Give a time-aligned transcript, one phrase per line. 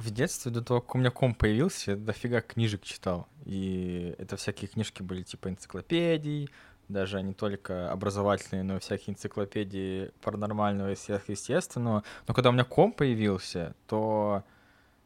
[0.00, 3.28] в детстве, до того, как у меня комп появился, я дофига книжек читал.
[3.44, 6.50] И это всякие книжки были типа энциклопедий,
[6.88, 12.02] даже не только образовательные, но и всякие энциклопедии паранормального и сверхъестественного.
[12.26, 14.42] Но когда у меня комп появился, то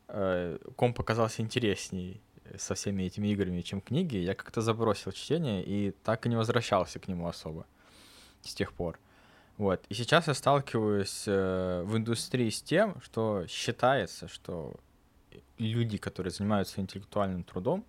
[0.08, 2.22] э, комп оказался интересней
[2.58, 4.16] со всеми этими играми, чем книги.
[4.16, 7.66] Я как-то забросил чтение и так и не возвращался к нему особо
[8.42, 8.98] с тех пор.
[9.56, 9.84] Вот.
[9.88, 14.75] И сейчас я сталкиваюсь э, в индустрии с тем, что считается, что
[15.58, 17.84] люди, которые занимаются интеллектуальным трудом,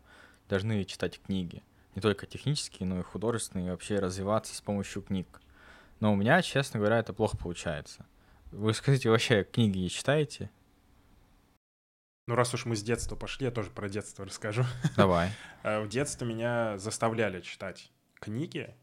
[0.50, 1.64] должны читать книги.
[1.96, 5.42] Не только технические, но и художественные, и вообще развиваться с помощью книг.
[6.00, 8.06] Но у меня, честно говоря, это плохо получается.
[8.52, 10.50] Вы скажите, вообще книги читаете?
[12.28, 14.64] Ну, раз уж мы с детства пошли, я тоже про детство расскажу.
[14.98, 15.32] Давай.
[15.64, 18.76] Э, в детстве меня заставляли читать книги.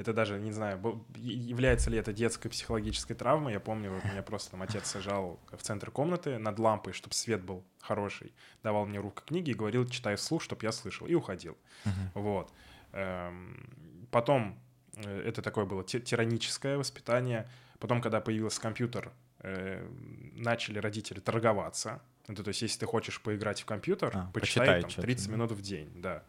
[0.00, 3.52] Это даже, не знаю, является ли это детской психологической травмой.
[3.52, 7.42] Я помню, вот меня просто там отец сажал в центр комнаты над лампой, чтобы свет
[7.42, 8.32] был хороший,
[8.62, 11.58] давал мне руку книги и говорил, читай вслух, чтобы я слышал, и уходил.
[11.84, 11.90] Uh-huh.
[12.14, 12.52] Вот.
[12.92, 14.58] Эм, потом
[14.96, 17.46] э, это такое было тираническое воспитание.
[17.78, 19.86] Потом, когда появился компьютер, э,
[20.34, 22.00] начали родители торговаться.
[22.26, 25.52] Это, то есть, если ты хочешь поиграть в компьютер, а, почитай, почитай там, 30 минут
[25.52, 26.22] в день, да.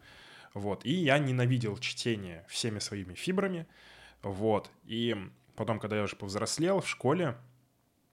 [0.54, 0.84] Вот.
[0.84, 3.66] И я ненавидел чтение всеми своими фибрами.
[4.22, 4.70] Вот.
[4.84, 5.16] И
[5.56, 7.36] потом, когда я уже повзрослел в школе,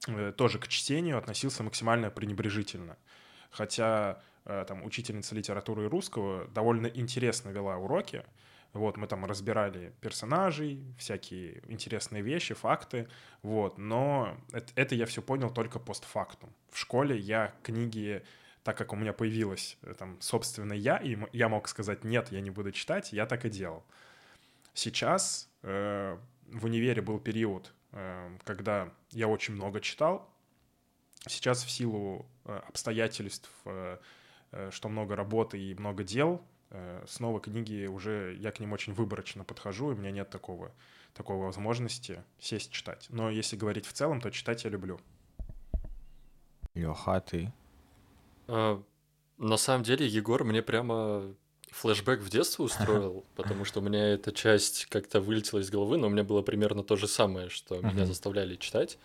[0.06, 2.96] э, тоже к чтению относился максимально пренебрежительно.
[3.50, 8.24] Хотя э, там учительница литературы и русского довольно интересно вела уроки.
[8.72, 13.08] Вот, мы там разбирали персонажей, всякие интересные вещи, факты,
[13.42, 16.54] вот, но это, это я все понял только постфактум.
[16.70, 18.22] В школе я книги
[18.70, 22.40] так как у меня появилась э, там собственно я, и я мог сказать нет, я
[22.40, 23.82] не буду читать, я так и делал.
[24.74, 30.32] Сейчас э, в универе был период, э, когда я очень много читал.
[31.26, 33.98] Сейчас в силу э, обстоятельств, э,
[34.52, 38.92] э, что много работы и много дел, э, снова книги уже я к ним очень
[38.92, 40.70] выборочно подхожу, и у меня нет такого
[41.12, 43.08] такой возможности сесть читать.
[43.08, 45.00] Но если говорить в целом, то читать я люблю.
[46.74, 47.52] Леха, а ты?
[48.50, 48.82] А,
[49.38, 51.34] на самом деле, Егор мне прямо
[51.70, 56.08] флешбэк в детство устроил, потому что у меня эта часть как-то вылетела из головы, но
[56.08, 58.98] у меня было примерно то же самое, что меня заставляли читать.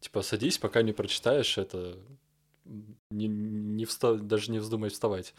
[0.00, 1.96] Типа, садись, пока не прочитаешь, это
[3.10, 4.14] не, не вста...
[4.14, 5.34] даже не вздумай вставать.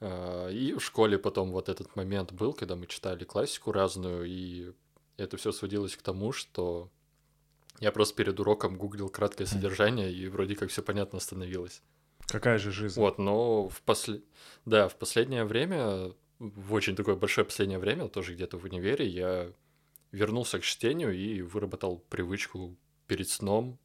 [0.00, 4.72] А, и в школе потом вот этот момент был, когда мы читали классику разную, и
[5.16, 6.90] это все сводилось к тому, что
[7.80, 11.80] я просто перед уроком гуглил краткое содержание, и вроде как все понятно становилось.
[12.32, 12.98] Какая же жизнь?
[12.98, 14.22] Вот, но в после...
[14.64, 19.52] да, в последнее время, в очень такое большое последнее время, тоже где-то в универе, я
[20.12, 22.74] вернулся к чтению и выработал привычку
[23.06, 23.78] перед сном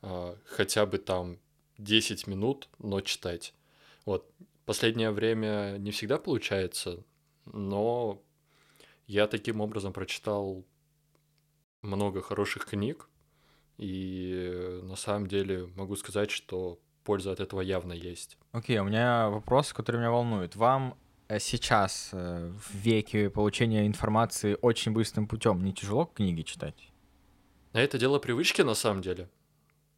[0.00, 1.38] э, хотя бы там
[1.76, 3.52] 10 минут, но читать.
[4.06, 4.32] Вот,
[4.64, 7.04] последнее время не всегда получается,
[7.44, 8.22] но
[9.06, 10.64] я таким образом прочитал
[11.82, 13.10] много хороших книг,
[13.76, 18.36] и на самом деле могу сказать, что польза от этого явно есть.
[18.52, 20.56] Окей, okay, у меня вопрос, который меня волнует.
[20.56, 20.96] Вам
[21.28, 26.90] э, сейчас, э, в веке получения информации очень быстрым путем, не тяжело книги читать?
[27.72, 29.28] А это дело привычки на самом деле.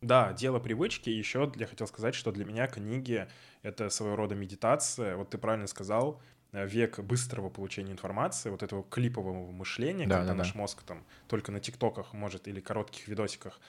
[0.00, 1.10] Да, дело привычки.
[1.10, 3.26] Еще я хотел сказать, что для меня книги—
[3.62, 5.16] это своего рода медитация.
[5.16, 6.20] Вот ты правильно сказал,
[6.52, 10.58] э, век быстрого получения информации, вот этого клипового мышления, да, когда да, наш да.
[10.58, 13.60] мозг там только на тиктоках может или коротких видосиках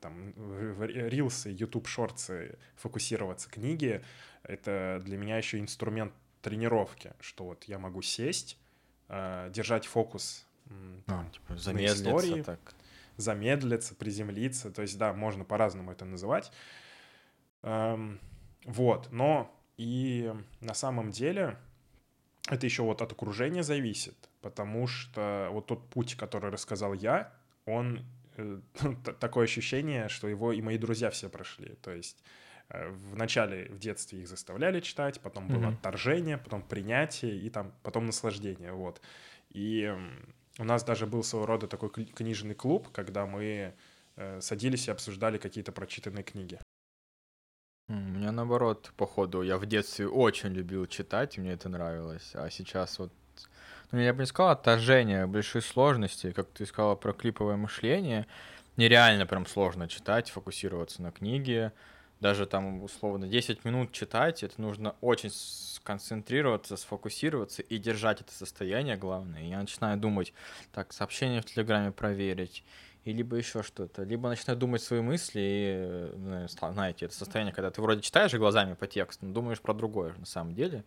[0.00, 0.32] там,
[0.80, 4.02] рилсы, YouTube шорты фокусироваться, книги,
[4.42, 8.58] это для меня еще инструмент тренировки, что вот я могу сесть,
[9.08, 10.46] э, держать фокус
[11.06, 12.74] а, типа, замедлиться на истории, так.
[13.16, 16.52] замедлиться, приземлиться, то есть, да, можно по-разному это называть.
[17.62, 18.20] Эм,
[18.64, 21.58] вот, но и на самом деле
[22.48, 27.32] это еще вот от окружения зависит, потому что вот тот путь, который рассказал я,
[27.64, 28.04] он
[29.20, 31.74] такое ощущение, что его и мои друзья все прошли.
[31.82, 32.22] То есть
[32.68, 35.74] э, в начале в детстве их заставляли читать, потом было mm-hmm.
[35.74, 39.00] отторжение, потом принятие и там потом наслаждение, вот.
[39.50, 39.92] И
[40.58, 43.74] у нас даже был своего рода такой книжный клуб, когда мы
[44.16, 46.58] э, садились и обсуждали какие-то прочитанные книги.
[47.88, 52.98] У меня наоборот, походу, я в детстве очень любил читать, мне это нравилось, а сейчас
[52.98, 53.12] вот
[53.92, 58.26] ну, я бы не сказал отторжение, большие сложности, как ты сказала про клиповое мышление.
[58.76, 61.72] Нереально прям сложно читать, фокусироваться на книге.
[62.20, 68.96] Даже там, условно, 10 минут читать, это нужно очень сконцентрироваться, сфокусироваться и держать это состояние,
[68.96, 69.42] главное.
[69.42, 70.32] И я начинаю думать,
[70.72, 72.64] так, сообщение в Телеграме проверить,
[73.04, 74.02] и либо еще что-то.
[74.02, 78.74] Либо начинаю думать свои мысли, и, ну, знаете, это состояние, когда ты вроде читаешь глазами
[78.74, 80.84] по тексту, но думаешь про другое на самом деле.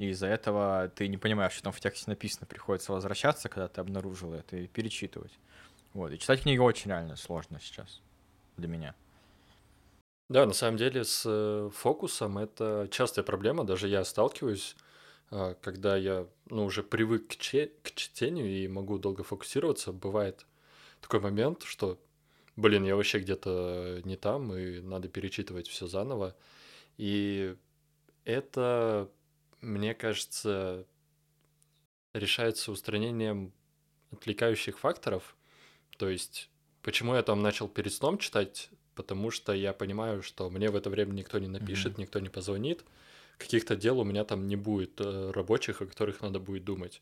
[0.00, 3.82] И из-за этого ты не понимаешь, что там в тексте написано, приходится возвращаться, когда ты
[3.82, 5.38] обнаружил это, и перечитывать.
[5.92, 6.10] Вот.
[6.10, 8.00] И читать книги очень реально сложно сейчас
[8.56, 8.94] для меня.
[10.30, 14.74] Да, на самом деле с э, фокусом это частая проблема, даже я сталкиваюсь,
[15.30, 20.46] а, когда я ну, уже привык к, че- к чтению и могу долго фокусироваться, бывает
[21.02, 22.00] такой момент, что,
[22.56, 26.34] блин, я вообще где-то не там, и надо перечитывать все заново.
[26.96, 27.54] И
[28.24, 29.10] это,
[29.60, 30.86] мне кажется,
[32.12, 33.52] решается устранением
[34.10, 35.36] отвлекающих факторов.
[35.98, 36.50] То есть,
[36.82, 38.70] почему я там начал перед сном читать?
[38.94, 42.00] Потому что я понимаю, что мне в это время никто не напишет, mm-hmm.
[42.00, 42.84] никто не позвонит.
[43.38, 47.00] Каких-то дел у меня там не будет э, рабочих, о которых надо будет думать.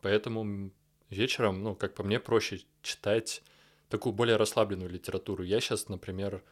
[0.00, 0.70] Поэтому
[1.08, 3.42] вечером, ну, как по мне, проще читать
[3.88, 5.42] такую более расслабленную литературу.
[5.42, 6.42] Я сейчас, например,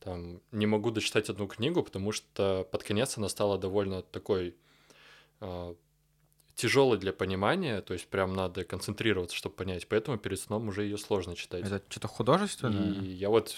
[0.00, 4.56] там не могу дочитать одну книгу, потому что под конец она стала довольно такой
[5.40, 5.74] э,
[6.54, 9.86] тяжелой для понимания, то есть прям надо концентрироваться, чтобы понять.
[9.88, 11.64] Поэтому перед сном уже ее сложно читать.
[11.64, 12.92] Это что-то художественное?
[12.92, 13.54] И я вот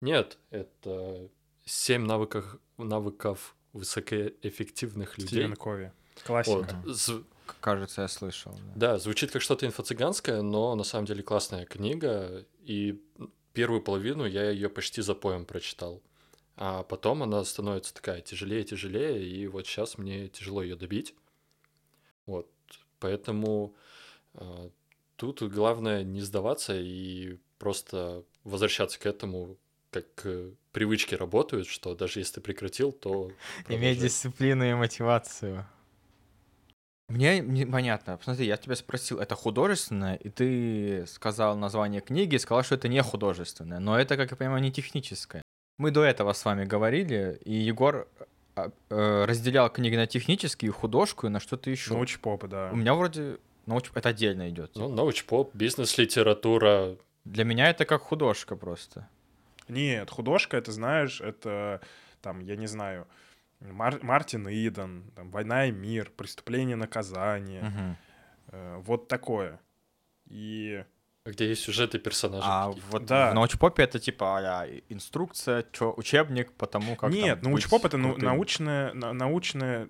[0.00, 1.28] нет, это
[1.64, 5.28] семь навыков навыков высокоэффективных людей.
[5.28, 5.92] Стивен Кови.
[6.24, 6.82] Классика.
[6.84, 6.94] Вот.
[6.94, 7.24] Зв...
[7.60, 8.52] Кажется, я слышал.
[8.74, 8.92] Да.
[8.92, 12.44] да, звучит как что-то инфо-цыганское, но на самом деле классная книга.
[12.64, 13.00] И
[13.52, 16.02] первую половину я ее почти за поем прочитал.
[16.56, 21.14] А потом она становится такая тяжелее, тяжелее, и вот сейчас мне тяжело ее добить.
[22.26, 22.48] Вот,
[23.00, 23.74] поэтому
[24.34, 24.68] э,
[25.16, 29.56] тут главное не сдаваться и просто возвращаться к этому,
[29.90, 33.32] как э, привычки работают, что даже если ты прекратил, то...
[33.68, 35.66] Иметь дисциплину и мотивацию.
[37.08, 38.16] Мне непонятно.
[38.16, 42.88] Посмотри, я тебя спросил, это художественное, и ты сказал название книги и сказал, что это
[42.88, 43.80] не художественное.
[43.80, 45.42] Но это, как я понимаю, не техническое.
[45.82, 48.06] Мы до этого с вами говорили, и Егор
[48.54, 51.92] а, э, разделял книги на технические, художку и на что-то еще.
[51.92, 52.70] Научпоп, да.
[52.72, 53.90] У меня вроде науч...
[53.92, 54.76] это отдельно идет.
[54.76, 56.94] Ну, научпоп, бизнес-литература.
[57.24, 59.08] Для меня это как художка просто.
[59.66, 61.80] Нет, художка, это знаешь, это
[62.20, 63.08] там, я не знаю,
[63.58, 67.96] Мар- Мартин Иден, там, «Война и мир», «Преступление и наказание», угу.
[68.52, 69.58] э, вот такое.
[70.28, 70.84] И...
[71.24, 72.50] Где есть сюжеты персонажей.
[72.50, 73.30] А вот да.
[73.30, 78.24] в научпопе это типа а инструкция, чё, учебник по тому, как Нет, научпоп— это крутым.
[78.24, 79.88] научная, научная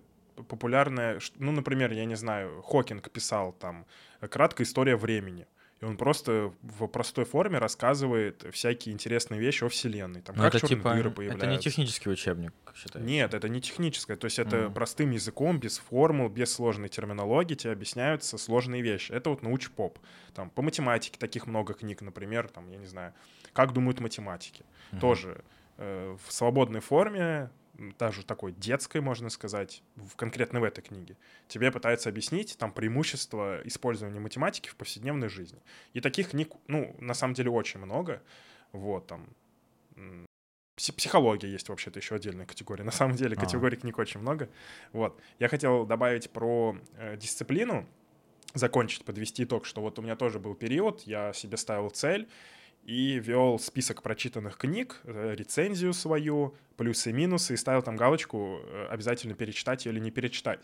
[0.48, 3.86] популярная, ну, например, я не знаю, Хокинг писал там
[4.20, 5.46] «Краткая история времени».
[5.82, 10.22] И он просто в простой форме рассказывает всякие интересные вещи о Вселенной.
[10.22, 11.44] Там, Но как это типа, дыры появляются.
[11.44, 13.04] Это не технический учебник, считаешь?
[13.04, 14.16] Нет, это не техническое.
[14.16, 14.72] То есть это mm.
[14.72, 19.10] простым языком, без формул, без сложной терминологии тебе объясняются сложные вещи.
[19.10, 19.98] Это вот науч-поп.
[20.34, 23.12] Там по математике таких много книг, например, там, я не знаю,
[23.52, 24.64] «Как думают математики».
[24.92, 25.00] Mm-hmm.
[25.00, 25.42] Тоже
[25.78, 27.50] э, в свободной форме
[27.98, 31.16] даже такой детской, можно сказать, в, конкретно в этой книге,
[31.48, 35.60] тебе пытаются объяснить там преимущества использования математики в повседневной жизни.
[35.92, 38.22] И таких книг, ну, на самом деле очень много.
[38.72, 39.28] Вот, там,
[40.76, 42.84] психология есть вообще-то еще отдельная категория.
[42.84, 44.48] На самом деле категорий книг очень много.
[44.92, 45.20] Вот.
[45.38, 47.86] Я хотел добавить про э, дисциплину,
[48.54, 52.28] закончить, подвести итог, что вот у меня тоже был период, я себе ставил цель,
[52.82, 58.60] и вел список прочитанных книг, э, рецензию свою, плюсы и минусы, и ставил там галочку
[58.62, 60.60] э, обязательно перечитать или не перечитать.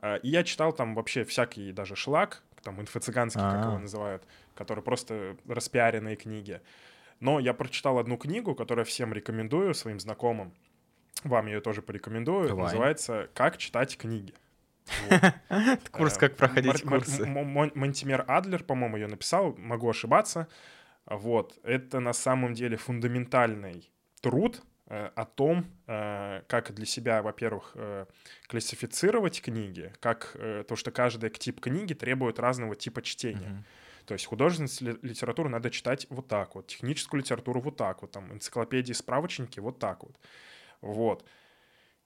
[0.00, 4.22] Э, и я читал там вообще всякий даже шлак, там инфо-цыганский, как его называют,
[4.54, 6.60] которые просто распиаренные книги.
[7.18, 10.52] Но я прочитал одну книгу, которую всем рекомендую, своим знакомым.
[11.24, 12.48] Вам ее тоже порекомендую.
[12.48, 12.64] Давай.
[12.64, 14.32] Называется «Как читать книги».
[15.90, 17.26] Курс «Как проходить курсы».
[17.26, 20.48] Монтимер Адлер, по-моему, ее написал, могу ошибаться.
[21.10, 21.58] Вот.
[21.64, 23.90] Это на самом деле фундаментальный
[24.22, 28.06] труд э, о том, э, как для себя, во-первых, э,
[28.46, 30.36] классифицировать книги, как
[30.68, 33.48] то, что каждый тип книги требует разного типа чтения.
[33.48, 34.06] Mm-hmm.
[34.06, 38.32] То есть художественную литературу надо читать вот так вот, техническую литературу вот так вот, там
[38.32, 40.16] энциклопедии, справочники вот так вот.
[40.80, 41.28] Вот.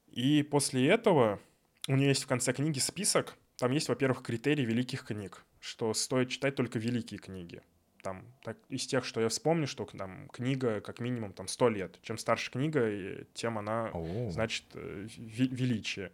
[0.07, 1.41] И после этого
[1.89, 3.37] у нее есть в конце книги список.
[3.59, 7.63] Там есть, во-первых, критерии великих книг, что стоит читать только великие книги
[8.05, 11.99] там, так, из тех, что я вспомню, что там книга как минимум там 100 лет.
[12.03, 14.31] Чем старше книга, тем она, О.
[14.31, 16.13] значит, э, величие.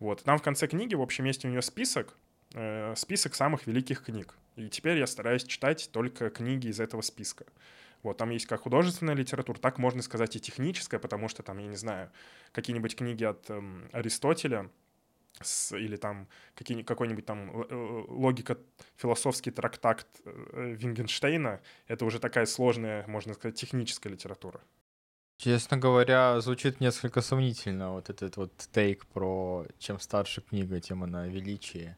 [0.00, 0.24] Вот.
[0.24, 2.16] Там в конце книги, в общем, есть у нее список,
[2.54, 4.34] э, список самых великих книг.
[4.56, 7.46] И теперь я стараюсь читать только книги из этого списка.
[8.02, 11.66] Вот, там есть как художественная литература, так можно сказать и техническая, потому что там, я
[11.66, 12.10] не знаю,
[12.52, 14.70] какие-нибудь книги от эм, Аристотеля,
[15.42, 18.58] с, или там какой-нибудь там э, логика,
[18.96, 24.60] философский трактат э, Вингенштейна, это уже такая сложная, можно сказать, техническая литература.
[25.38, 31.28] Честно говоря, звучит несколько сомнительно вот этот вот тейк про чем старше книга, тем она
[31.28, 31.96] величие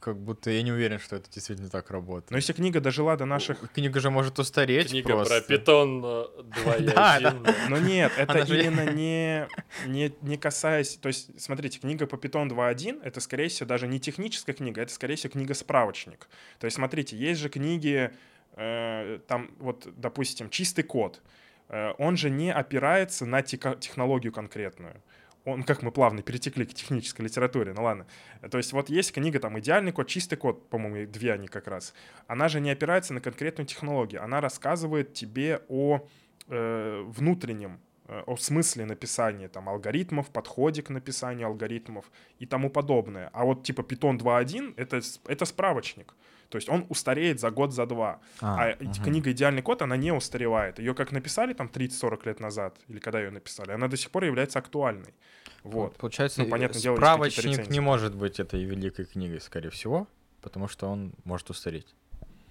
[0.00, 2.30] как будто я не уверен, что это действительно так работает.
[2.30, 3.58] Но если книга дожила до наших...
[3.72, 5.40] Книга же может устареть Книга просто.
[5.40, 7.54] про питон 2.1.
[7.68, 9.48] Но нет, это именно не,
[9.86, 10.96] не, не касаясь...
[10.96, 14.92] То есть, смотрите, книга по питон 2.1— это, скорее всего, даже не техническая книга, это,
[14.92, 16.28] скорее всего, книга-справочник.
[16.58, 18.10] То есть, смотрите, есть же книги,
[18.56, 21.20] э, там, вот, допустим, чистый код.
[21.68, 25.02] Э, он же не опирается на технологию конкретную
[25.44, 28.06] он, как мы плавно перетекли к технической литературе, ну ладно.
[28.50, 31.94] То есть вот есть книга там «Идеальный код», «Чистый код», по-моему, две они как раз.
[32.26, 36.06] Она же не опирается на конкретную технологию, она рассказывает тебе о
[36.48, 43.30] э, внутреннем, э, о смысле написания там алгоритмов, подходе к написанию алгоритмов и тому подобное.
[43.32, 46.14] А вот типа Python 2.1— это, это справочник.
[46.50, 48.20] То есть он устареет за год, за два.
[48.40, 48.92] А, а угу.
[49.04, 50.80] книга «Идеальный код», она не устаревает.
[50.80, 54.24] Ее как написали там 30-40 лет назад, или когда ее написали, она до сих пор
[54.24, 55.14] является актуальной.
[55.62, 55.96] Вот.
[55.96, 60.08] Получается, ну, понятное дело, справочник не может быть этой великой книгой, скорее всего,
[60.42, 61.94] потому что он может устареть.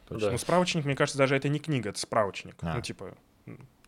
[0.09, 0.31] Да.
[0.31, 2.55] Ну, справочник, мне кажется, даже это не книга, это справочник.
[2.61, 2.75] А.
[2.75, 3.15] Ну, типа,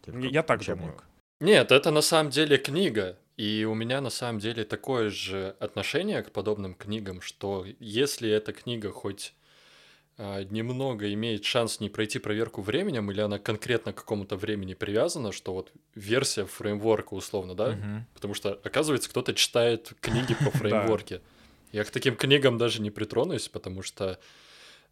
[0.06, 0.82] типа я так учебник.
[0.82, 1.02] думаю.
[1.40, 3.18] Нет, это на самом деле книга.
[3.38, 8.54] И у меня на самом деле такое же отношение к подобным книгам, что если эта
[8.54, 9.34] книга хоть
[10.50, 15.54] немного имеет шанс не пройти проверку временем, или она конкретно к какому-то времени привязана, что
[15.54, 17.70] вот версия фреймворка условно, да?
[17.70, 18.06] Угу.
[18.14, 21.22] Потому что, оказывается, кто-то читает книги по фреймворке.
[21.72, 24.20] Я к таким книгам даже не притронусь, потому что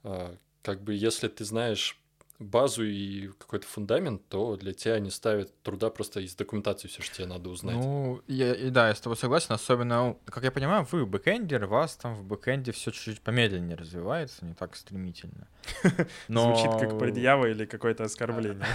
[0.03, 1.99] а, как бы если ты знаешь
[2.39, 7.17] базу и какой-то фундамент, то для тебя не составит труда просто из документации все, что
[7.17, 7.75] тебе надо узнать.
[7.75, 11.67] Ну, я, и да, я с тобой согласен, особенно, как я понимаю, вы бэкэндер, у
[11.67, 15.47] вас там в бэкэнде все чуть-чуть помедленнее развивается, не так стремительно.
[16.29, 16.55] Но...
[16.55, 18.65] Звучит как предъява или какое-то оскорбление.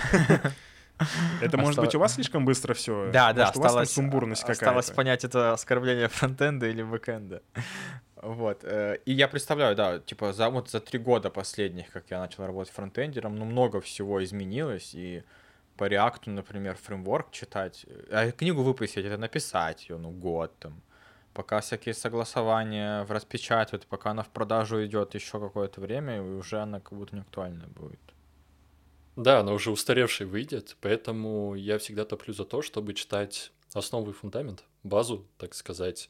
[1.40, 3.10] Это может быть у вас слишком быстро все?
[3.12, 4.66] Да, да, осталось, сумбурность какая-то.
[4.66, 7.42] Осталось понять, это оскорбление фронтенда или бэкэнда.
[8.24, 8.64] Вот.
[8.64, 12.46] Э, и я представляю, да, типа за вот за три года последних, как я начал
[12.46, 15.22] работать фронтендером, ну много всего изменилось, и
[15.76, 20.80] по реакту, например, фреймворк читать, а книгу выпустить, это написать ее, ну, год там.
[21.34, 26.80] Пока всякие согласования распечатывают, пока она в продажу идет еще какое-то время, и уже она
[26.80, 28.00] как будто не актуальна будет.
[29.16, 34.14] Да, она уже устаревшей выйдет, поэтому я всегда топлю за то, чтобы читать основы и
[34.14, 36.08] фундамент, базу, так сказать,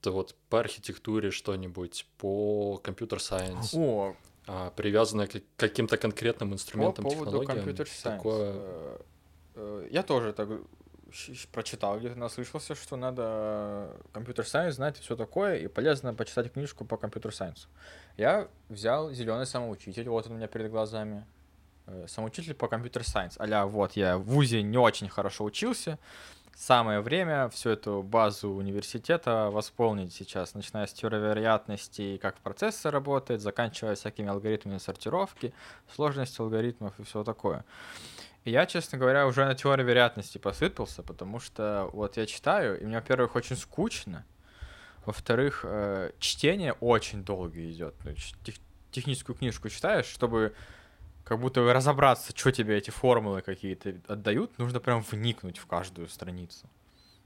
[0.00, 3.74] это вот по архитектуре что-нибудь, по компьютер-сайенс.
[3.74, 4.14] О,
[4.46, 8.52] а, привязанное к каким-то конкретным инструментам, по поводу компьютер такое...
[8.54, 8.98] Э,
[9.56, 10.48] э, я тоже так
[11.52, 16.96] прочитал, где-то наслышался, что надо компьютер-сайенс знать и все такое, и полезно почитать книжку по
[16.96, 17.68] компьютер-сайенсу.
[18.16, 21.26] Я взял зеленый самоучитель, вот он у меня перед глазами.
[21.86, 23.40] Э, самоучитель по компьютер-сайенс.
[23.40, 25.98] Аля, вот я в ВУЗе не очень хорошо учился,
[26.58, 33.40] самое время всю эту базу университета восполнить сейчас, начиная с теории вероятности, как процессор работает,
[33.40, 35.54] заканчивая всякими алгоритмами сортировки,
[35.94, 37.64] сложностью алгоритмов и все такое.
[38.44, 42.84] И я, честно говоря, уже на теории вероятности посыпался, потому что вот я читаю, и
[42.84, 44.24] мне, во-первых, очень скучно,
[45.06, 47.94] во-вторых, э, чтение очень долго идет.
[48.42, 48.56] Тех,
[48.90, 50.54] техническую книжку читаешь, чтобы
[51.28, 56.66] как будто разобраться, что тебе эти формулы какие-то отдают, нужно прям вникнуть в каждую страницу.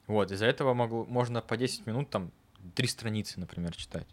[0.08, 2.32] Вот, из-за этого могу, можно по 10 минут там
[2.74, 4.08] три страницы, например, читать.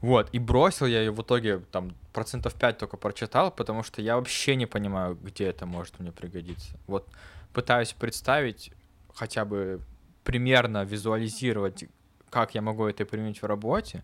[0.00, 4.16] Вот, и бросил я ее в итоге, там, процентов 5 только прочитал, потому что я
[4.16, 6.78] вообще не понимаю, где это может мне пригодиться.
[6.86, 7.06] Вот,
[7.52, 8.72] пытаюсь представить,
[9.14, 9.82] хотя бы
[10.24, 11.84] примерно визуализировать,
[12.30, 14.02] как я могу это применить в работе,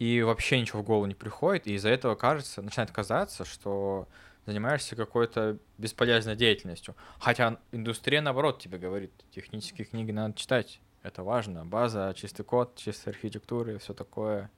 [0.00, 4.08] и вообще ничего в голову не приходит, и из-за этого кажется, начинает казаться, что
[4.46, 6.96] занимаешься какой-то бесполезной деятельностью.
[7.18, 13.12] Хотя индустрия, наоборот, тебе говорит, технические книги надо читать, это важно, база, чистый код, чистая
[13.12, 14.50] архитектура и все такое,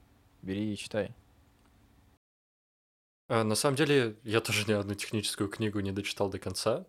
[0.43, 1.13] бери и читай.
[3.29, 6.87] А, на самом деле, я тоже ни одну техническую книгу не дочитал до конца.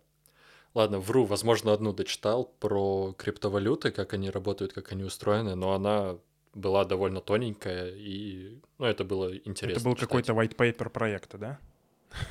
[0.74, 6.18] Ладно, вру, возможно, одну дочитал про криптовалюты, как они работают, как они устроены, но она
[6.54, 9.78] была довольно тоненькая, и ну, это было интересно.
[9.78, 11.58] Это был какой-то white paper проекта, да?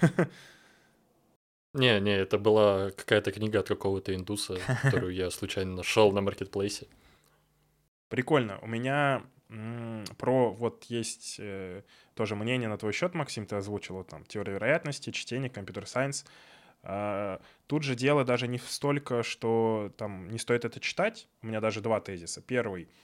[1.74, 6.86] Не, не, это была какая-то книга от какого-то индуса, которую я случайно нашел на маркетплейсе.
[8.10, 8.60] Прикольно.
[8.62, 9.24] У меня
[10.20, 11.82] про вот есть э,
[12.14, 16.26] тоже мнение на твой счет, Максим, ты озвучил вот, там теория вероятности, чтение, компьютер-сайенс.
[16.84, 21.28] А, тут же дело даже не столько, что там не стоит это читать.
[21.42, 22.42] У меня даже два тезиса.
[22.42, 22.88] Первый—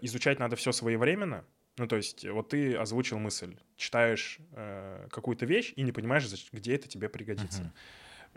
[0.00, 1.44] изучать надо все своевременно.
[1.78, 6.74] Ну, то есть, вот ты озвучил мысль, читаешь э, какую-то вещь и не понимаешь, где
[6.74, 7.62] это тебе пригодится.
[7.62, 7.72] Мгм.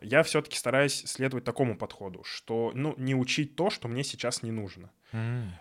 [0.02, 4.52] Я все-таки стараюсь следовать такому подходу, что, ну, не учить то, что мне сейчас не
[4.52, 4.92] нужно.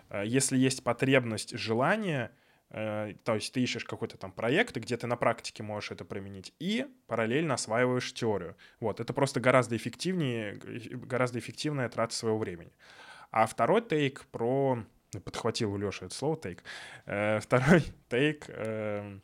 [0.09, 2.31] Э, Если есть потребность, желание,
[2.69, 6.53] э, то есть ты ищешь какой-то там проект, где ты на практике можешь это применить,
[6.59, 8.57] и параллельно осваиваешь теорию.
[8.81, 12.73] Вот, это просто гораздо эффективнее, гораздо эффективная трата своего времени.
[13.31, 14.83] А второй тейк про...
[15.23, 16.63] Подхватил у Леши это слово тейк.
[17.05, 19.19] Э, Второй тейк э,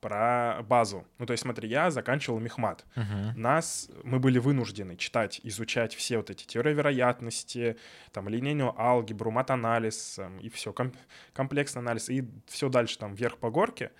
[0.00, 1.06] про базу.
[1.18, 3.40] Ну, то есть смотри, я заканчивал мехмат Мгм.
[3.40, 7.76] нас, мы были вынуждены читать, изучать все вот эти теории вероятности,
[8.10, 10.74] там, линейную алгебру, мат-анализ эм, и все,
[11.34, 13.92] комплексный анализ, и все дальше там вверх по горке,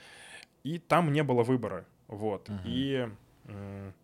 [0.64, 2.49] и там не было выбора, вот.
[2.49, 2.61] Мгм.
[2.64, 3.09] И
[3.47, 3.94] м,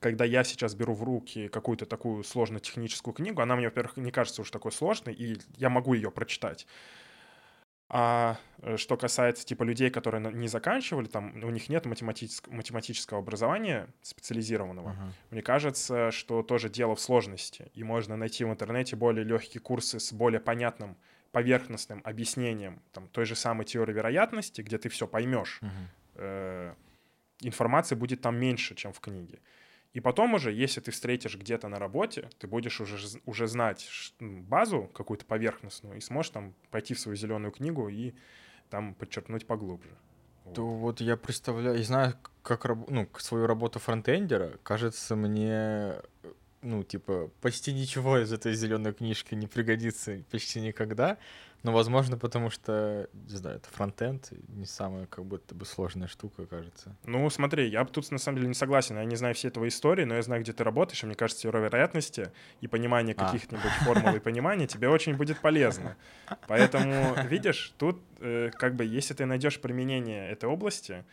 [0.00, 4.10] когда я сейчас беру в руки какую-то такую сложную техническую книгу, она мне, во-первых, не
[4.10, 6.66] кажется уж такой сложной, и я могу ее прочитать.
[7.88, 13.20] А э, что касается типа людей, которые не заканчивали, там у них нет математического, математического
[13.20, 15.12] образования специализированного, Мгм.
[15.30, 17.70] мне кажется, что тоже дело в сложности.
[17.74, 20.96] И можно найти в интернете более легкие курсы с более понятным
[21.30, 25.60] поверхностным объяснением там, той же самой теории вероятности, где ты все поймешь.
[25.60, 25.88] Мгм.
[26.14, 26.74] Э,
[27.40, 29.38] информации будет там меньше, чем в книге.
[29.96, 34.90] И потом уже, если ты встретишь где-то на работе, ты будешь уже, уже знать базу
[34.92, 38.12] какую-то поверхностную и сможешь там пойти в свою зеленую книгу и
[38.68, 39.88] там подчеркнуть поглубже.
[40.54, 40.80] То Вот.
[40.80, 46.02] вот я представляю, я знаю, как ну, свою работу фронтендера, кажется мне, э,
[46.66, 51.16] ну, типа, почти ничего из этой зеленой книжки не пригодится почти никогда.
[51.62, 56.46] Но, возможно, потому что, не знаю, это фронтенд, не самая как будто бы сложная штука,
[56.46, 56.96] кажется.
[57.04, 58.96] Ну, смотри, я тут на самом деле не согласен.
[58.96, 61.42] Я не знаю все твои истории, но я знаю, где ты работаешь, и мне кажется,
[61.42, 62.30] теория вероятности
[62.60, 63.26] и понимание А.
[63.26, 65.96] каких-нибудь формул и понимания тебе очень будет полезно.
[66.46, 71.04] Поэтому, видишь, тут э, как бы, если ты найдешь применение этой области,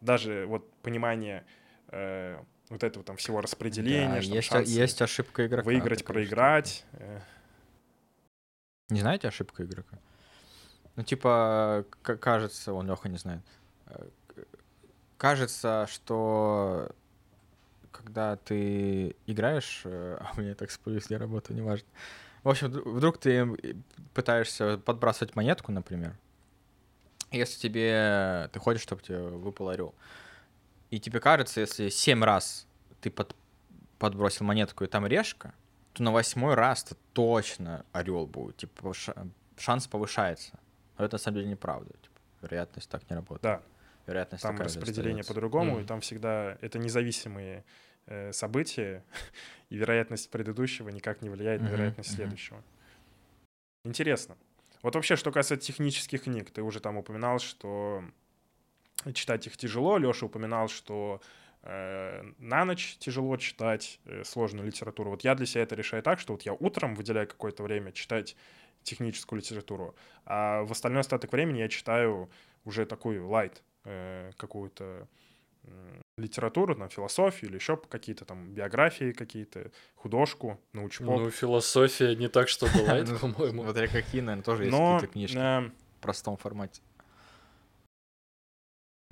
[0.00, 1.44] даже вот понимание
[1.88, 2.38] э,
[2.72, 5.64] вот этого там всего распределения, Да, что есть, шансы есть ошибка игрока.
[5.66, 6.84] выиграть, проиграть.
[6.92, 7.20] э,
[8.88, 9.98] Не знаете ошибка игрока?
[10.96, 13.42] Ну, типа, к- кажется, он Леха не знает.
[13.86, 14.06] Э,
[15.18, 16.90] Кажется, что
[17.92, 21.86] когда ты играешь, э, а у меня так споюсь, я работаю, неважно.
[22.42, 23.46] В общем, вд- вдруг ты
[24.14, 26.16] пытаешься подбрасывать монетку, например.
[27.30, 28.50] Если тебе...
[28.52, 29.94] Ты хочешь, чтобы тебе выпал орел.
[30.92, 32.66] И тебе кажется, если семь раз
[33.00, 33.34] ты под-
[33.98, 35.54] подбросил монетку, и там решка,
[35.94, 38.58] то на восьмой раз то точно орел будет.
[38.58, 39.26] Типа ша-
[39.56, 40.58] шанс повышается.
[40.98, 41.90] Но это на самом деле неправда.
[42.02, 43.42] Типа, вероятность так не работает.
[43.42, 43.62] Да,
[44.06, 45.86] Вероятность там распределение по-другому, и Мгм.
[45.86, 47.64] там всегда это независимые
[48.06, 49.02] э, события,
[49.70, 52.16] и вероятность предыдущего никак не влияет на Мгм, вероятность мгм.
[52.16, 52.62] следующего.
[53.84, 54.36] Интересно.
[54.82, 58.04] Вот вообще, что касается технических книг, ты уже там упоминал, что
[59.14, 59.98] читать их тяжело.
[59.98, 61.20] Леша упоминал, что
[61.62, 65.10] э, на ночь тяжело читать э, сложную литературу.
[65.10, 68.36] Вот я для себя это решаю так, что вот я утром выделяю какое-то время читать
[68.82, 72.28] техническую литературу, а в остальной остаток времени я читаю
[72.64, 75.08] уже такую лайт, э, какую-то
[76.16, 81.20] литературу, там, философию или еще какие-то там биографии какие-то, художку, научпоп.
[81.20, 83.62] Ну, философия не так, что бывает, Ну, по-моему.
[83.62, 86.82] Смотря какие, наверное, тоже есть какие-то книжки в простом формате.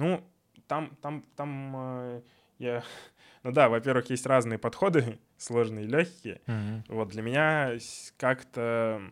[0.01, 0.25] Ну,
[0.67, 2.23] там, там, там э,
[2.59, 2.83] я...
[3.43, 6.41] Ну да, во-первых, есть разные подходы, сложные и легкие.
[6.89, 7.79] Вот для меня
[8.17, 9.03] как-то...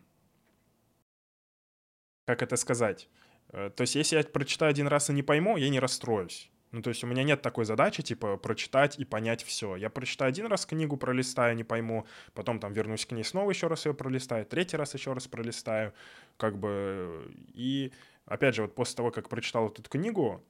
[2.27, 3.09] Как это сказать?
[3.51, 6.51] Э, То есть если я прочитаю один раз и не пойму, я не расстроюсь.
[6.73, 9.77] Ну, то есть у меня нет такой задачи, типа, прочитать и понять все.
[9.77, 13.69] Я прочитаю один раз книгу, пролистаю, не пойму, потом там вернусь к ней снова еще
[13.69, 15.95] раз ее пролистаю, третий раз еще раз пролистаю,
[16.37, 17.93] как бы, и
[18.27, 20.45] опять же, вот после того, как прочитал эту книгу,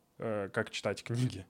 [0.52, 1.46] как читать книги,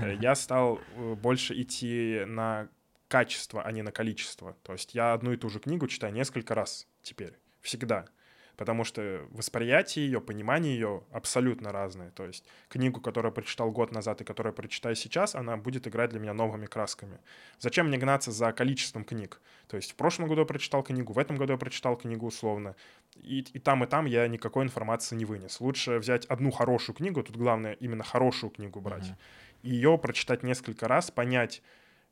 [0.00, 2.68] э, я стал э, больше идти на
[3.08, 4.56] качество, а не на количество.
[4.62, 8.06] То есть я одну и ту же книгу читаю несколько раз теперь, всегда.
[8.56, 12.10] Потому что восприятие ее, понимание ее абсолютно разное.
[12.10, 15.88] То есть книгу, которую я прочитал год назад и которую я прочитаю сейчас, она будет
[15.88, 17.18] играть для меня новыми красками.
[17.58, 19.40] Зачем мне гнаться за количеством книг?
[19.66, 22.76] То есть в прошлом году я прочитал книгу, в этом году я прочитал книгу условно.
[23.16, 25.60] И, и там, и там я никакой информации не вынес.
[25.60, 29.16] Лучше взять одну хорошую книгу, тут главное именно хорошую книгу брать, Мгм.
[29.62, 31.62] и ее прочитать несколько раз, понять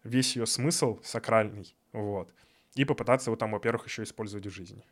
[0.05, 2.33] весь ее смысл сакральный, вот,
[2.75, 4.83] и попытаться его там, во-первых, еще использовать в жизни.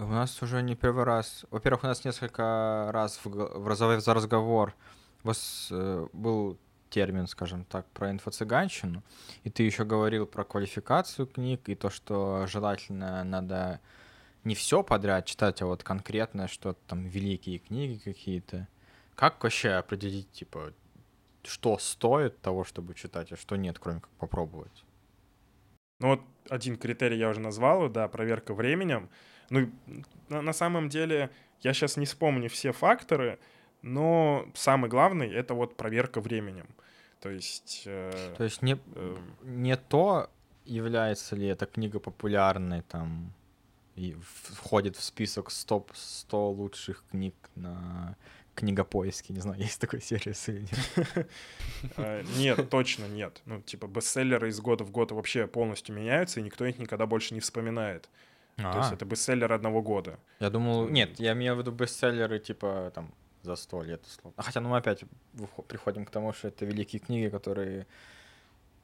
[0.00, 1.44] У нас уже не первый раз.
[1.50, 4.74] Во-первых, у нас несколько раз в, в за разговор
[5.22, 6.58] вос- э, был
[6.88, 9.02] термин, скажем так, про инфо-цыганщину.
[9.44, 13.80] И ты еще говорил про квалификацию книг и то, что желательно надо
[14.44, 18.68] не все подряд читать, а вот конкретное что-то там, великие книги какие-то.
[19.14, 20.72] Как вообще определить, типа,
[21.42, 24.84] что стоит того, чтобы читать, а что нет, кроме как попробовать?
[26.00, 29.10] Ну вот один критерий я уже назвал, да, проверка временем.
[29.50, 29.70] Ну,
[30.28, 33.38] на, на самом деле, я сейчас не вспомню все факторы,
[33.82, 36.66] но самый главный— это вот проверка временем.
[37.20, 37.82] То есть...
[37.86, 40.30] Э, то есть не, э, не то,
[40.64, 43.32] является ли эта книга популярной, там,
[43.96, 48.16] и входит в список стоп 100 лучших книг на
[48.54, 51.28] книгопоиске, не знаю, есть такой сервис или нет?
[51.96, 53.42] А, нет, точно нет.
[53.46, 57.34] Ну, типа, бестселлеры из года в год вообще полностью меняются, и никто их никогда больше
[57.34, 58.08] не вспоминает.
[58.56, 60.18] То есть это бестселлер одного года.
[60.40, 64.34] Я думал, нет, я имею в виду бестселлеры, типа, там, за сто лет условно.
[64.36, 65.04] А хотя, ну, мы опять
[65.68, 67.86] приходим к тому, что это великие книги, которые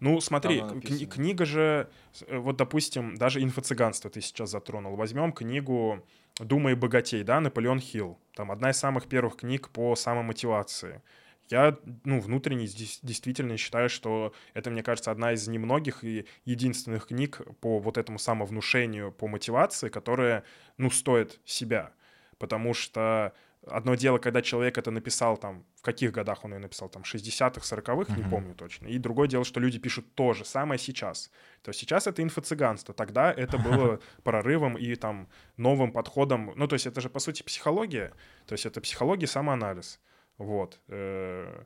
[0.00, 1.88] ну, смотри, кни- книга же,
[2.26, 4.94] э, вот, допустим, даже инфо-цыганство ты сейчас затронул.
[4.96, 6.04] Возьмем книгу
[6.38, 8.18] «Думай богатей», да, Наполеон Хилл.
[8.34, 11.00] Там одна из самых первых книг по самомотивации.
[11.48, 17.40] Я, ну, внутренне действительно считаю, что это, мне кажется, одна из немногих и единственных книг
[17.60, 20.44] по вот этому самовнушению, по мотивации, которая,
[20.76, 21.92] ну, стоит себя.
[22.38, 23.32] Потому что
[23.66, 27.62] Одно дело, когда человек это написал там, в каких годах он ее написал, там, 60-х,
[27.62, 28.16] 40-х, uh-huh.
[28.16, 28.86] не помню точно.
[28.86, 31.32] И другое дело, что люди пишут то же самое сейчас.
[31.62, 36.52] То есть сейчас это инфо-цыганство, тогда это было прорывом и там новым подходом.
[36.54, 38.12] Ну, то есть это же, по сути, психология.
[38.46, 39.98] То есть это психология, самоанализ.
[40.38, 40.80] Вот.
[40.88, 41.64] Э,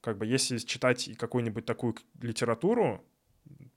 [0.00, 3.04] как бы если читать какую-нибудь такую литературу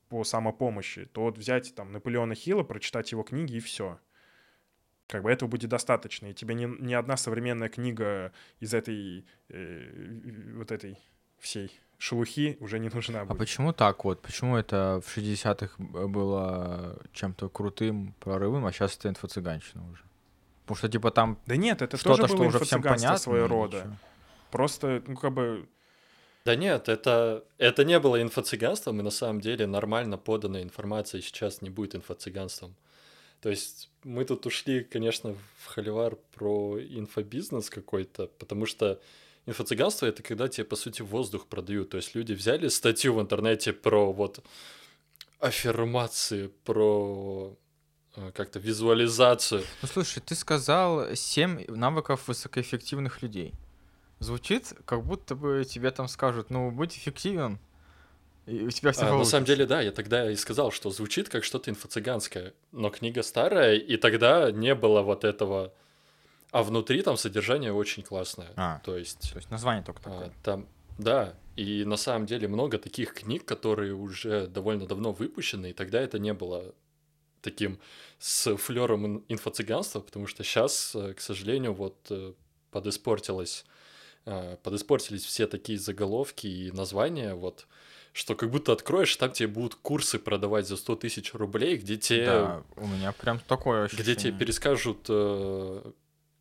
[0.09, 3.99] по самопомощи, то вот взять там Наполеона Хилла, прочитать его книги и все
[5.07, 10.53] как бы этого будет достаточно, и тебе ни, ни одна современная книга из этой э,
[10.55, 10.99] вот этой
[11.39, 13.37] всей шелухи уже не нужна а будет.
[13.37, 14.21] А почему так вот?
[14.21, 20.03] Почему это в 60-х было чем-то крутым, прорывом, а сейчас это инфо-цыганщина уже?
[20.67, 23.77] Потому что, типа, там Да нет, это тоже было что уже всем понятно, своего рода.
[23.77, 23.93] Ничего.
[24.51, 25.65] Просто, ну, как бы...
[26.43, 31.61] Да нет, это, это не было инфо-цыганством, и на самом деле нормально поданная информация сейчас
[31.61, 32.75] не будет инфо-цыганством.
[33.41, 38.99] То есть мы тут ушли, конечно, в холивар про инфобизнес какой-то, потому что
[39.45, 41.91] инфо-цыганство— это когда тебе, по сути, воздух продают.
[41.91, 44.43] То есть люди взяли статью в интернете про вот
[45.39, 47.55] аффирмации, про
[48.33, 49.63] как-то визуализацию.
[49.81, 53.53] Ну, слушай, ты сказал 7 навыков высокоэффективных людей.
[54.19, 57.59] Звучит, как будто бы тебе там скажут, ну, будь эффективен,
[58.47, 61.27] и у тебя все а, На самом деле, да, я тогда и сказал, что звучит
[61.27, 65.73] как что-то инфо-цыганское, но книга старая, и тогда не было вот этого...
[66.51, 68.47] А внутри там содержание очень классное.
[68.55, 69.31] А, то есть...
[69.33, 70.27] То есть название только а, такое.
[70.27, 75.71] А, там, да, и на самом деле много таких книг, которые уже довольно давно выпущены,
[75.71, 76.73] и тогда это не было
[77.51, 77.79] таким
[78.19, 82.33] с флером инфо-цыганства, потому что сейчас, э, к сожалению, вот э,
[82.71, 83.65] подиспортилось,
[84.25, 87.67] э, подиспортились все такие заголовки и названия, вот
[88.17, 92.25] что как будто откроешь, там тебе будут курсы продавать за 100 тысяч рублей, где тебе...
[92.25, 94.03] Да, у меня прям такое ощущение.
[94.03, 95.91] Где тебе перескажут э,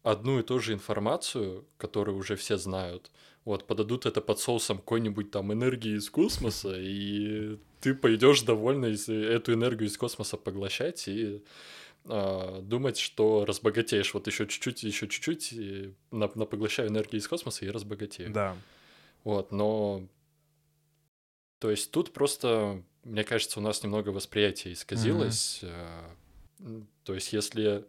[0.02, 3.10] одну и ту же информацию, которую уже все знают.
[3.46, 9.52] Вот, подадут это под соусом какой-нибудь там энергии из космоса, и ты пойдешь довольно эту
[9.52, 11.44] энергию из космоса поглощать и
[12.06, 14.12] э, думать, что разбогатеешь.
[14.14, 15.54] Вот еще чуть-чуть, еще чуть-чуть,
[16.10, 18.32] на, на поглощаю энергию из космоса и разбогатею.
[18.32, 18.56] Да.
[19.22, 20.08] Вот, но
[21.60, 25.62] то есть тут просто, мне кажется, у нас немного восприятие исказилось.
[26.58, 26.84] Mm-hmm.
[27.04, 27.84] То есть если...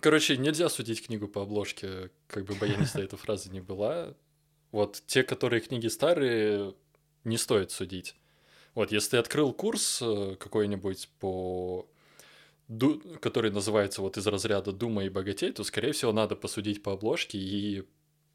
[0.00, 4.14] Короче, нельзя судить книгу по обложке, как бы баяниста эта фраза не была.
[4.72, 6.74] Вот те, которые книги старые,
[7.22, 8.16] не стоит судить.
[8.74, 11.88] Вот, если ты открыл курс э, какой-нибудь по
[13.20, 17.38] который называется вот из разряда «Дума и богатей», то, скорее всего, надо посудить по обложке
[17.38, 17.84] и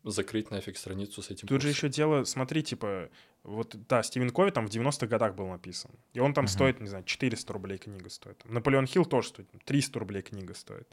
[0.03, 1.47] закрыть нафиг страницу с этим.
[1.47, 1.61] Тут курсом.
[1.61, 3.09] же еще дело, смотри, типа,
[3.43, 5.91] вот, да, Стивен Кови там в 90-х годах был написан.
[6.13, 6.49] И он там uh-huh.
[6.49, 8.41] стоит, не знаю, 400 рублей книга стоит.
[8.45, 10.87] Наполеон Хилл тоже стоит, 300 рублей книга стоит.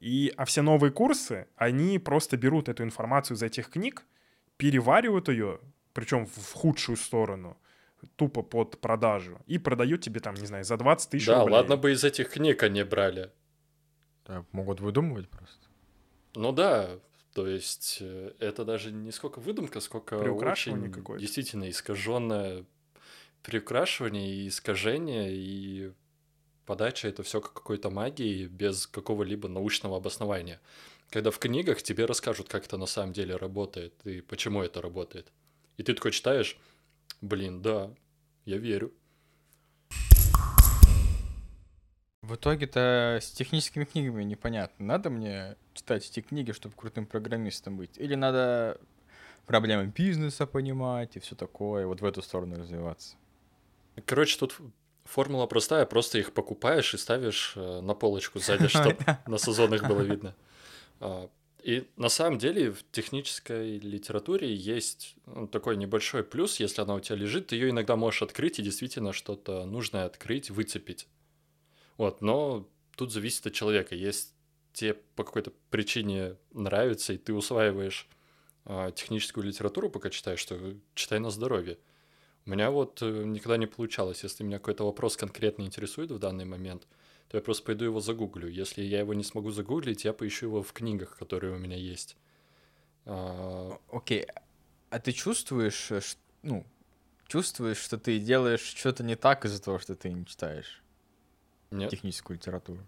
[0.00, 4.04] И, а все новые курсы, они просто берут эту информацию из этих книг,
[4.56, 5.60] переваривают ее,
[5.92, 7.56] причем в худшую сторону,
[8.16, 11.52] тупо под продажу, и продают тебе там, не знаю, за 20 тысяч да, рублей.
[11.52, 13.30] Да, ладно бы из этих книг они брали.
[14.26, 15.66] Да, могут выдумывать просто.
[16.34, 16.98] Ну да,
[17.34, 22.64] то есть э, это даже не сколько выдумка, сколько очень действительно искаженное
[23.42, 25.92] приукрашивание и искажение, и
[26.66, 30.60] подача это все как какой-то магии без какого-либо научного обоснования.
[31.10, 35.32] Когда в книгах тебе расскажут, как это на самом деле работает и почему это работает.
[35.76, 36.56] И ты такой читаешь,
[37.20, 37.90] блин, да,
[38.44, 38.92] я верю.
[42.22, 44.86] В итоге-то с техническими книгами непонятно.
[44.86, 47.98] Надо мне читать эти книги, чтобы крутым программистом быть?
[47.98, 48.80] Или надо
[49.46, 53.16] проблемы бизнеса понимать и все такое, вот в эту сторону развиваться?
[54.06, 54.56] Короче, тут
[55.04, 60.00] формула простая, просто их покупаешь и ставишь э, на полочку сзади, чтобы на сезонах было
[60.00, 60.34] видно.
[61.00, 61.28] А,
[61.62, 67.00] и на самом деле в технической литературе есть ну, такой небольшой плюс, если она у
[67.00, 71.06] тебя лежит, ты ее иногда можешь открыть и действительно что-то нужное открыть, выцепить.
[71.98, 73.94] Вот, но тут зависит от человека.
[73.94, 74.34] Есть
[74.72, 78.08] тебе по какой-то причине нравится, и ты усваиваешь
[78.64, 81.78] э, техническую литературу, пока читаешь, что читай на здоровье.
[82.46, 84.22] У меня вот э, никогда не получалось.
[84.22, 86.86] Если меня какой-то вопрос конкретно интересует в данный момент,
[87.28, 88.48] то я просто пойду его загуглю.
[88.48, 92.16] Если я его не смогу загуглить, я поищу его в книгах, которые у меня есть.
[93.04, 94.22] А, окей.
[94.22, 94.42] Okay.
[94.90, 96.00] А ты чувствуешь, э,
[96.42, 96.66] ну,
[97.26, 100.82] чувствуешь, что ты делаешь что-то не так из-за того, что ты не читаешь
[101.70, 101.90] Нет.
[101.90, 102.86] техническую литературу?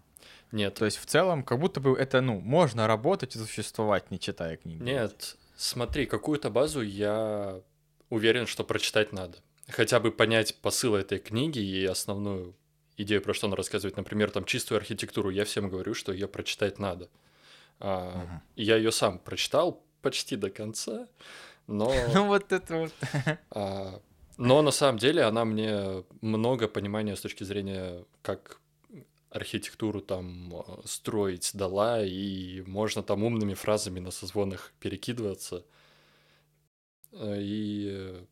[0.51, 0.75] Нет.
[0.75, 4.57] То есть в целом, как будто бы это, ну, можно работать и существовать, не читая
[4.57, 4.81] книги.
[4.81, 7.61] Нет, смотри, какую-то базу я
[8.09, 9.37] уверен, что прочитать надо.
[9.67, 12.55] Хотя бы понять посыл этой книги и основную
[12.97, 13.97] идею, про что она рассказывает.
[13.97, 15.29] Например, там чистую архитектуру.
[15.29, 17.09] Я всем говорю, что ее прочитать надо.
[17.79, 18.41] А, угу.
[18.55, 21.07] Я ее сам прочитал почти до конца,
[21.67, 21.93] но...
[22.13, 22.93] Ну вот это вот.
[23.51, 23.99] А,
[24.37, 28.59] но на самом деле она мне много понимания с точки зрения, как
[29.35, 35.65] архитектуру там а, строить дала, и можно там умными фразами на созвонах перекидываться.
[37.11, 38.25] Э, и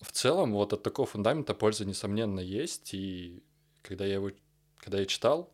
[0.00, 3.42] в целом вот от такого фундамента польза, несомненно, есть, и
[3.82, 4.30] когда я его,
[4.78, 5.52] когда я читал,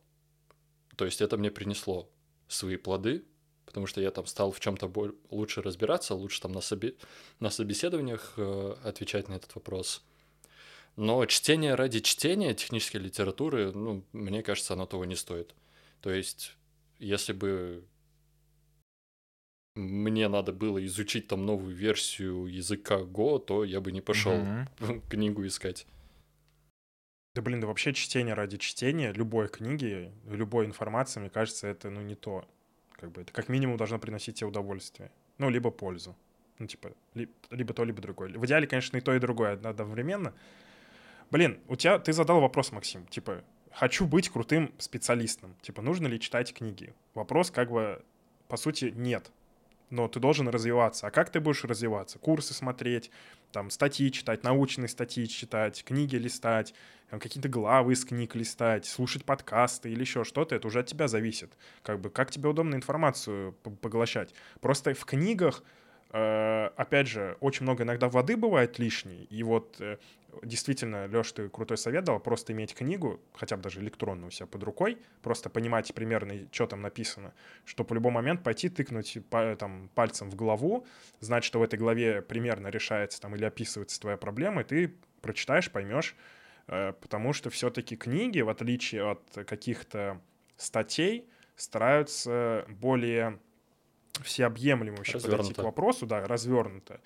[0.95, 2.09] то есть это мне принесло
[2.47, 3.25] свои плоды,
[3.65, 4.91] потому что я там стал в чем-то
[5.29, 6.97] лучше разбираться, лучше там на, соби...
[7.39, 10.03] на собеседованиях э, отвечать на этот вопрос.
[10.95, 15.55] Но чтение ради чтения технической литературы, ну, мне кажется, оно того не стоит.
[16.01, 16.57] То есть,
[16.99, 17.85] если бы
[19.75, 25.01] мне надо было изучить там новую версию языка Go, то я бы не пошел mm-hmm.
[25.09, 25.87] книгу искать.
[27.33, 32.01] Да блин, да вообще чтение ради чтения любой книги, любой информации, мне кажется, это ну
[32.01, 32.45] не то.
[32.91, 35.11] Как бы это как минимум должно приносить тебе удовольствие.
[35.37, 36.15] Ну, либо пользу.
[36.59, 38.37] Ну, типа, ли, либо то, либо другое.
[38.37, 40.33] В идеале, конечно, и то, и другое одновременно.
[41.31, 45.55] Блин, у тебя, ты задал вопрос, Максим, типа, хочу быть крутым специалистом.
[45.61, 46.93] Типа, нужно ли читать книги?
[47.13, 48.03] Вопрос как бы,
[48.47, 49.31] по сути, нет
[49.91, 51.07] но ты должен развиваться.
[51.07, 52.17] А как ты будешь развиваться?
[52.17, 53.11] Курсы смотреть,
[53.51, 56.73] там, статьи читать, научные статьи читать, книги листать,
[57.09, 61.51] какие-то главы из книг листать, слушать подкасты или еще что-то, это уже от тебя зависит.
[61.83, 64.33] Как бы, как тебе удобно информацию поглощать.
[64.61, 65.61] Просто в книгах
[66.13, 69.97] опять же, очень много иногда воды бывает лишней, и вот э,
[70.43, 74.47] действительно, Леш, ты крутой совет дал, просто иметь книгу, хотя бы даже электронную у себя
[74.47, 77.33] под рукой, просто понимать примерно, что там написано,
[77.65, 80.85] чтобы в любой момент пойти тыкнуть там, пальцем в главу,
[81.19, 85.71] знать, что в этой главе примерно решается там или описывается твоя проблема, и ты прочитаешь,
[85.71, 86.15] поймешь,
[86.67, 90.21] э, потому что все-таки книги, в отличие от каких-то
[90.57, 93.39] статей, стараются более
[94.23, 96.99] всеобъемлемо вообще подойти к вопросу, да, развернуто.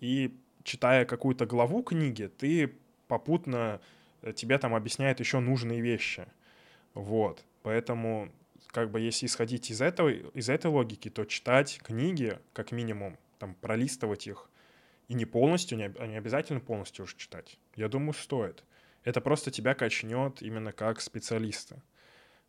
[0.00, 2.74] И читая какую-то главу книги, ты
[3.08, 3.80] попутно
[4.22, 6.26] э, тебе там объясняет еще нужные вещи.
[6.94, 7.44] Вот.
[7.62, 8.30] Поэтому,
[8.68, 13.54] как бы, если исходить из этого, из этой логики, то читать книги, как минимум, там,
[13.54, 14.50] пролистывать их,
[15.08, 17.58] и не полностью, не, не обязательно полностью уже читать.
[17.76, 18.64] Я думаю, стоит.
[19.04, 21.82] Это просто тебя качнет именно как специалиста.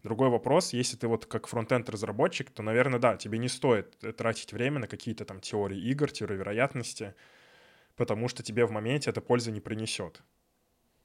[0.03, 4.51] Другой вопрос, если ты вот как фронтенд разработчик, то, наверное, да, тебе не стоит тратить
[4.51, 7.15] время на какие-то там теории игр, теории вероятности,
[7.95, 10.21] потому что тебе в моменте это пользы не принесет.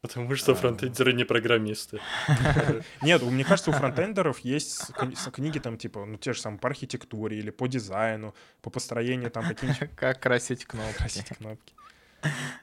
[0.01, 0.55] Потому что а.
[0.55, 2.01] фронтендеры не программисты.
[3.03, 4.93] Нет, мне кажется, у фронтендеров есть
[5.33, 9.45] книги там типа, ну те же самые по архитектуре или по дизайну, по построению там
[9.45, 9.91] каких-нибудь...
[9.97, 10.99] Как красить кнопки.
[10.99, 11.75] Красить кнопки.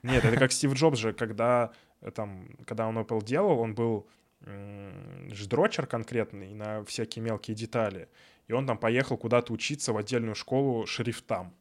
[0.03, 1.71] Нет, это как Стив Джобс же, когда
[2.01, 4.05] э, там, когда он Apple делал, он был
[5.31, 8.09] ждрочер конкретный на всякие мелкие детали.
[8.47, 11.53] И он там поехал куда-то учиться в отдельную школу шрифтам.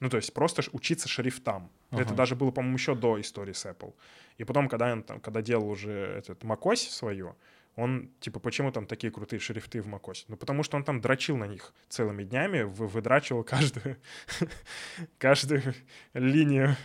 [0.00, 1.70] Ну, то есть просто учиться шрифтам.
[1.90, 2.02] Ага.
[2.02, 3.94] Это даже было, по-моему, еще до истории с Apple.
[4.36, 7.34] И потом, когда он там, когда делал уже этот macOS свою,
[7.74, 10.24] он, типа, почему там такие крутые шрифты в macOS?
[10.28, 13.96] Ну, потому что он там дрочил на них целыми днями, выдрачивал каждую,
[15.18, 15.74] каждую
[16.12, 16.76] линию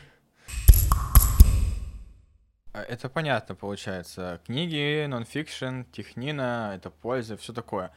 [2.82, 4.42] это понятно, получается.
[4.46, 7.92] Книги, нонфикшн, технина, это польза, все такое.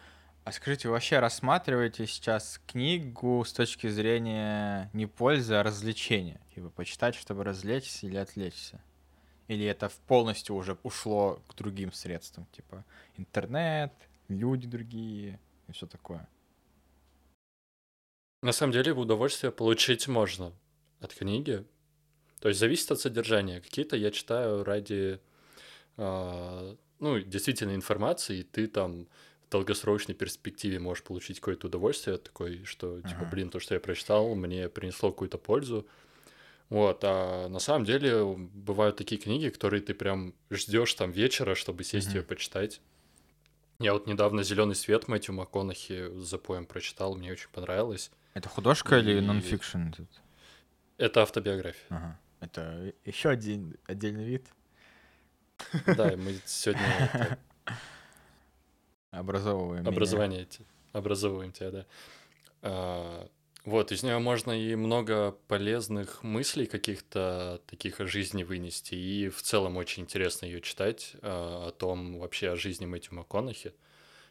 [0.45, 6.41] А скажите, вы вообще рассматриваете сейчас книгу с точки зрения не пользы, а развлечения?
[6.55, 8.81] Типа почитать, чтобы развлечься или отвлечься?
[9.49, 12.85] Или это полностью уже ушло к другим средствам, типа
[13.17, 13.93] интернет,
[14.29, 16.29] люди другие и все такое?
[18.43, 20.53] На самом деле удовольствие получить можно
[21.01, 21.65] от книги.
[22.41, 23.61] То есть зависит от содержания.
[23.61, 25.21] Какие-то я читаю ради,
[25.97, 29.07] а, ну, действительно информации, и ты там
[29.47, 33.31] в долгосрочной перспективе можешь получить какое-то удовольствие такое, что, типа, Ага.
[33.31, 35.87] блин, то, что я прочитал, мне принесло какую-то пользу.
[36.69, 41.85] Вот, а на самом деле бывают такие книги, которые ты прям ждешь там вечера, чтобы
[41.85, 42.17] сесть Мгм.
[42.17, 42.81] ее почитать.
[43.79, 48.11] Я вот недавно Зеленый свет Мэтью МакКонахи с запоем прочитал, мне очень понравилось.
[48.35, 49.91] Это художка или И- нонфикшн?
[49.97, 50.09] тут?
[50.99, 51.87] Это автобиография.
[51.91, 52.19] Ага.
[52.41, 54.47] Это еще один отдельный вид
[55.87, 57.39] Да, и мы сегодня
[59.11, 59.87] образовываем.
[59.89, 61.87] образование эти- образовываем тебя, да.
[62.63, 63.29] А,
[63.65, 68.95] Вот, из нее можно и много полезных мыслей каких-то таких о жизни вынести.
[68.95, 73.75] И в целом очень интересно ее читать а, о том вообще о жизни Мэтью МакКонахи,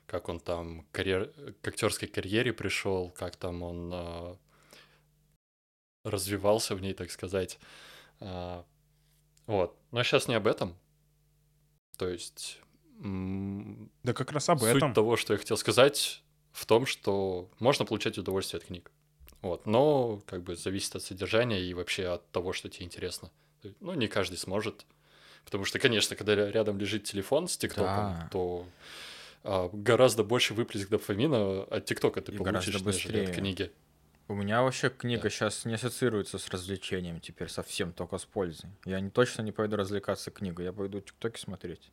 [0.06, 1.34] как он там карьер...
[1.62, 4.38] к актерской карьере пришел, как там он а,
[6.06, 7.60] развивался в ней, так сказать.
[8.20, 8.64] А,
[9.48, 9.78] Вот.
[9.92, 10.76] Но сейчас не об этом.
[11.98, 12.60] То есть
[13.00, 14.94] Да как раз об Суть этом.
[14.94, 18.92] того, что я хотел сказать, в том, что можно получать удовольствие от книг.
[19.42, 19.66] Вот.
[19.66, 23.30] Но как бы зависит от содержания и вообще от того, что тебе интересно.
[23.80, 24.86] Ну, не каждый сможет.
[25.44, 28.30] Потому что, конечно, когда ря- рядом лежит телефон с ТикТоком, Да.
[28.32, 28.66] то
[29.44, 33.72] а, гораздо больше выплеск дофамина от ТикТока ты И получишь, нежели от книги.
[34.28, 35.30] У меня вообще книга Да.
[35.30, 38.72] сейчас не ассоциируется с развлечением теперь совсем, только с пользой.
[38.86, 41.92] Я не, точно не пойду развлекаться книгой, я пойду тиктоки смотреть.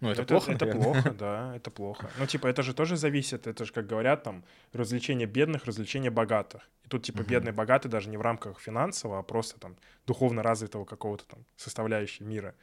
[0.00, 0.92] Ну, это, плохо, Это наверное.
[0.92, 2.10] плохо, да, это плохо.
[2.18, 6.68] Ну, типа, это же тоже зависит, это же, как говорят, там, развлечение бедных, развлечение богатых.
[6.84, 7.26] И тут, типа, Мгм.
[7.28, 12.24] бедный, богатый даже не в рамках финансового, а просто там духовно развитого какого-то там составляющей
[12.24, 12.54] мира.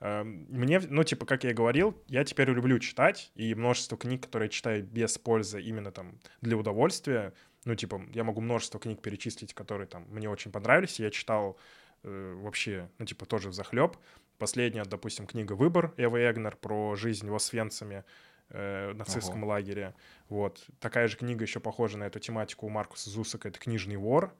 [0.00, 4.24] Эм, Мне, ну, типа, как я и говорил, я теперь люблю читать, и множество книг,
[4.26, 7.32] которые я читаю без пользы, именно там для удовольствия,
[7.64, 11.56] ну, типа, я могу множество книг перечислить, которые там мне очень понравились, я читал
[12.02, 13.96] э, вообще, ну, типа, тоже в захлеб.
[14.38, 18.04] Последняя, допустим, книга «Выбор» Эвы Эгнер про жизнь в Освенциме,
[18.50, 19.52] э, нацистском Ого.
[19.52, 19.94] лагере.
[20.28, 20.66] Вот.
[20.80, 24.34] Такая же книга еще похожа на эту тематику у Маркуса Зусака, это «Книжный вор».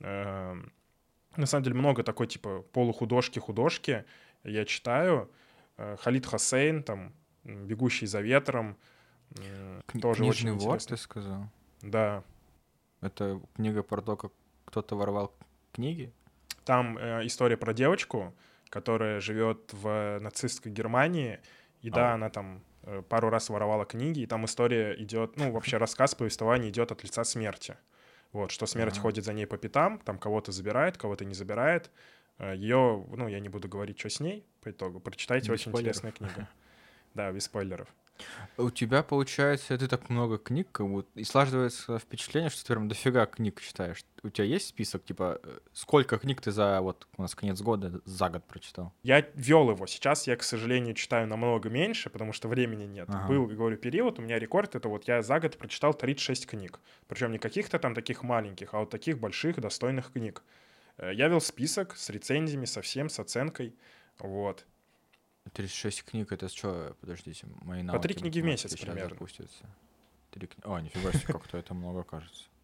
[0.00, 0.72] Эм,
[1.36, 4.04] На самом деле много такой, типа, полухудожки-художки
[4.44, 5.30] я читаю.
[5.76, 7.12] Э, Халид Хасейн, там,
[7.44, 8.76] «Бегущий за ветром»,
[9.36, 10.96] м, Кни- тоже Книжный очень вор, интересно.
[10.96, 11.50] ты сказал?
[11.82, 12.22] Да,
[13.04, 14.32] Это книга про то, как
[14.64, 15.34] кто-то воровал
[15.72, 16.12] книги?
[16.64, 18.34] Там э, история про девочку,
[18.70, 21.38] которая живет в нацистской Германии,
[21.82, 22.14] и да, А.
[22.14, 26.70] она там э, пару раз воровала книги, и там история идет, ну, вообще рассказ, повествование
[26.70, 27.76] идет от лица смерти.
[28.32, 29.02] Вот, что смерть Ага.
[29.02, 31.90] ходит за ней по пятам, там кого-то забирает, кого-то не забирает.
[32.40, 34.98] Ее, ну, я не буду говорить, что с ней по итогу.
[34.98, 35.96] Прочитайте, Без очень спойлеров.
[35.96, 36.48] интересная книга.
[37.14, 37.86] Да, без спойлеров.
[38.56, 42.88] У тебя, получается, ты так много книг, как будто, и складывается впечатление, что ты прям
[42.88, 44.04] дофига книг читаешь.
[44.22, 48.00] У тебя есть список, типа, э, сколько книг ты за, вот, у нас конец года,
[48.04, 48.92] за год прочитал?
[49.02, 49.86] Я вел его.
[49.86, 53.08] Сейчас я, к сожалению, читаю намного меньше, потому что времени нет.
[53.08, 53.26] Ага.
[53.26, 56.78] Был, говорю, период, у меня рекорд, это вот я за год прочитал 36 книг.
[57.08, 60.44] Причем не каких-то там таких маленьких, а вот таких больших, достойных книг.
[60.98, 63.74] Э, Я вел список с рецензиями, со всем, с оценкой.
[64.20, 64.64] Вот.
[65.52, 69.10] 36 книг, это что, подождите, мои По навыки три книги в месяц примерно.
[69.10, 69.64] запустятся.
[70.30, 72.44] Три кни- О, нифига себе, как-то это много кажется.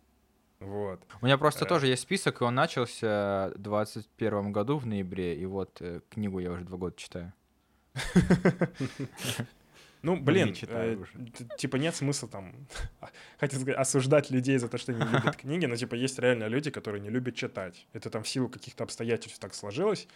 [0.60, 1.00] Вот.
[1.22, 1.68] У меня просто Э.
[1.68, 6.38] тоже есть список, и он начался в 21 году в ноябре, и вот э, книгу
[6.38, 7.32] я уже два года читаю.
[10.02, 12.54] Ну, блин, не читаю э, типа нет смысла там,
[13.38, 16.46] хотел сказать, осуждать людей за то, что они не любят книги, но типа есть реально
[16.48, 17.86] люди, которые не любят читать.
[17.92, 20.08] Это там в силу каких-то обстоятельств так сложилось.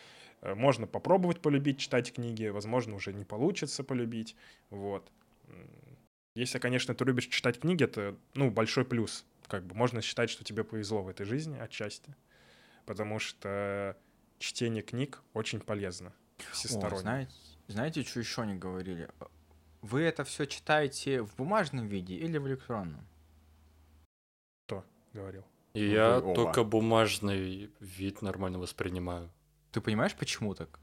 [0.45, 4.37] Э, Можно попробовать полюбить читать книги, возможно, уже не получится полюбить.
[4.71, 5.11] Вот.
[6.37, 9.25] Если, конечно, ты любишь читать книги, это, ну, большой плюс.
[9.47, 12.15] Как бы можно считать, что тебе повезло в этой жизни отчасти.
[12.87, 13.97] Потому что
[14.39, 16.13] чтение книг очень полезно.
[16.39, 16.99] О, Всесторонне.
[17.01, 17.33] знаете,
[17.69, 19.09] знаете, что еще не говорили?
[19.81, 23.07] Вы это все читаете в бумажном виде или в электронном?
[25.13, 25.45] говорил.
[25.75, 26.35] И Ну, я вы оба.
[26.35, 29.31] только бумажный вид нормально воспринимаю.
[29.75, 30.79] Ты понимаешь, почему так?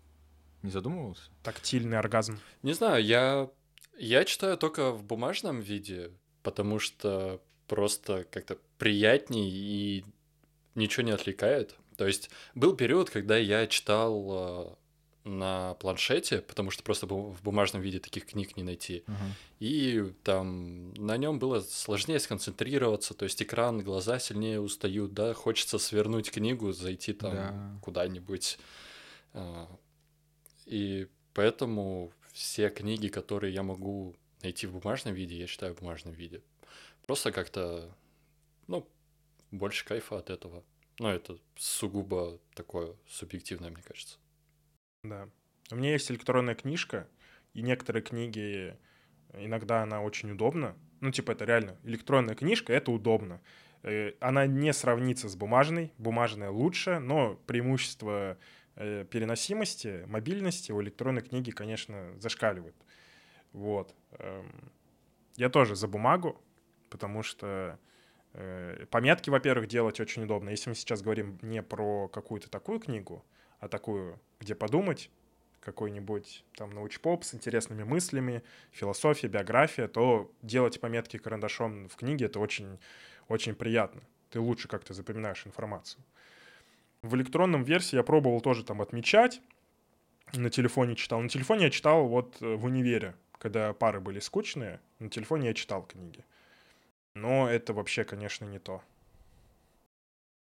[0.64, 1.32] Не задумывался?
[1.44, 2.42] Тактильный оргазм.
[2.62, 3.50] Не знаю, я,
[3.98, 6.12] я читаю только в бумажном виде,
[6.44, 10.06] потому что просто как-то приятней и
[10.76, 11.78] ничего не отвлекает.
[11.96, 14.76] То есть был период, когда я читал э,
[15.24, 19.04] на планшете, потому что просто в бумажном виде таких книг не найти.
[19.60, 25.78] И там на нем было сложнее сконцентрироваться, то есть экран, глаза сильнее устают, да, хочется
[25.78, 27.80] свернуть книгу, зайти там Да.
[27.84, 28.58] куда-нибудь.
[29.34, 29.68] а,
[30.66, 36.14] И поэтому все книги, которые я могу найти в бумажном виде, я читаю в бумажном
[36.14, 36.42] виде.
[37.06, 37.94] Просто как-то,
[38.68, 38.88] ну,
[39.52, 40.64] больше кайфа от этого.
[41.00, 44.18] Но это сугубо такое субъективное, мне кажется.
[45.04, 45.28] Да.
[45.72, 47.08] У меня есть электронная книжка,
[47.54, 48.78] и некоторые книги,
[49.34, 50.78] иногда она очень удобна.
[51.00, 53.42] Ну, типа, это реально электронная книжка, это удобно.
[53.82, 55.92] Э, она не сравнится с бумажной.
[55.98, 58.38] Бумажная лучше, но преимущество
[58.76, 62.76] э, переносимости, мобильности у электронной книги, конечно, зашкаливает.
[63.54, 63.96] Вот.
[64.20, 64.72] Эм,
[65.36, 66.40] я тоже за бумагу,
[66.92, 67.80] потому что
[68.34, 70.50] э, пометки, во-первых, делать очень удобно.
[70.52, 73.26] Если мы сейчас говорим не про какую-то такую книгу,
[73.62, 75.10] а такую, где подумать,
[75.62, 82.40] какой-нибудь там научпоп с интересными мыслями, философия, биография, то делать пометки карандашом в книге— это
[82.40, 82.80] очень,
[83.30, 84.02] очень приятно.
[84.32, 86.04] Ты лучше как-то запоминаешь информацию.
[87.04, 89.42] В электронном версии я пробовал тоже там отмечать,
[90.34, 91.22] на телефоне читал.
[91.22, 95.54] На телефоне я читал вот э, в универе, когда пары были скучные, на телефоне я
[95.54, 96.26] читал книги.
[97.14, 98.82] Но это вообще, конечно, не то.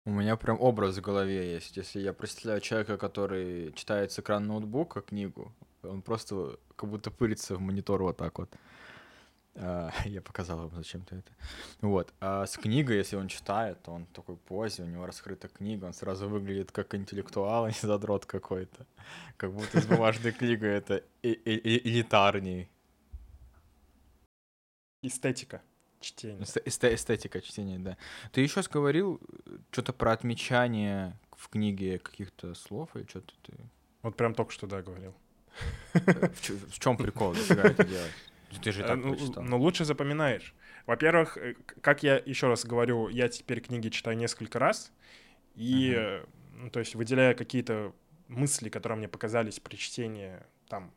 [0.07, 1.77] У меня прям образ в голове есть.
[1.77, 5.53] Если я представляю человека, который читает с экрана ноутбука книгу,
[5.83, 8.49] он просто как будто пырится в монитор вот так вот.
[9.57, 11.33] А, я показал вам зачем-то это.
[11.81, 12.15] Вот.
[12.21, 15.87] А с книгой, если он читает, то он в такой позе, у него раскрыта книга,
[15.87, 18.87] он сразу выглядит как интеллектуал, а не задрот какой-то.
[19.37, 22.71] Как будто с бумажной книгой это элитарней.
[25.03, 25.63] Эстетика
[26.07, 26.41] чтения.
[26.43, 27.97] Эсте- эстетика чтения, да.
[28.33, 33.53] Ты еще говорил э, что-то про отмечание в книге каких-то слов или что-то ты...
[34.03, 35.15] Вот прям только что, да, говорил.
[35.95, 37.35] Э, в, чем прикол?
[37.35, 38.13] Это делать?
[38.63, 39.43] Ты же Э, так ну, прочитал.
[39.43, 40.55] ну, лучше запоминаешь.
[40.87, 41.37] Во-первых,
[41.81, 44.93] как я еще раз говорю, я теперь книги читаю несколько раз,
[45.57, 47.93] и, ну, то есть, выделяя какие-то
[48.29, 50.39] мысли, которые мне показались при чтении,
[50.69, 50.93] там,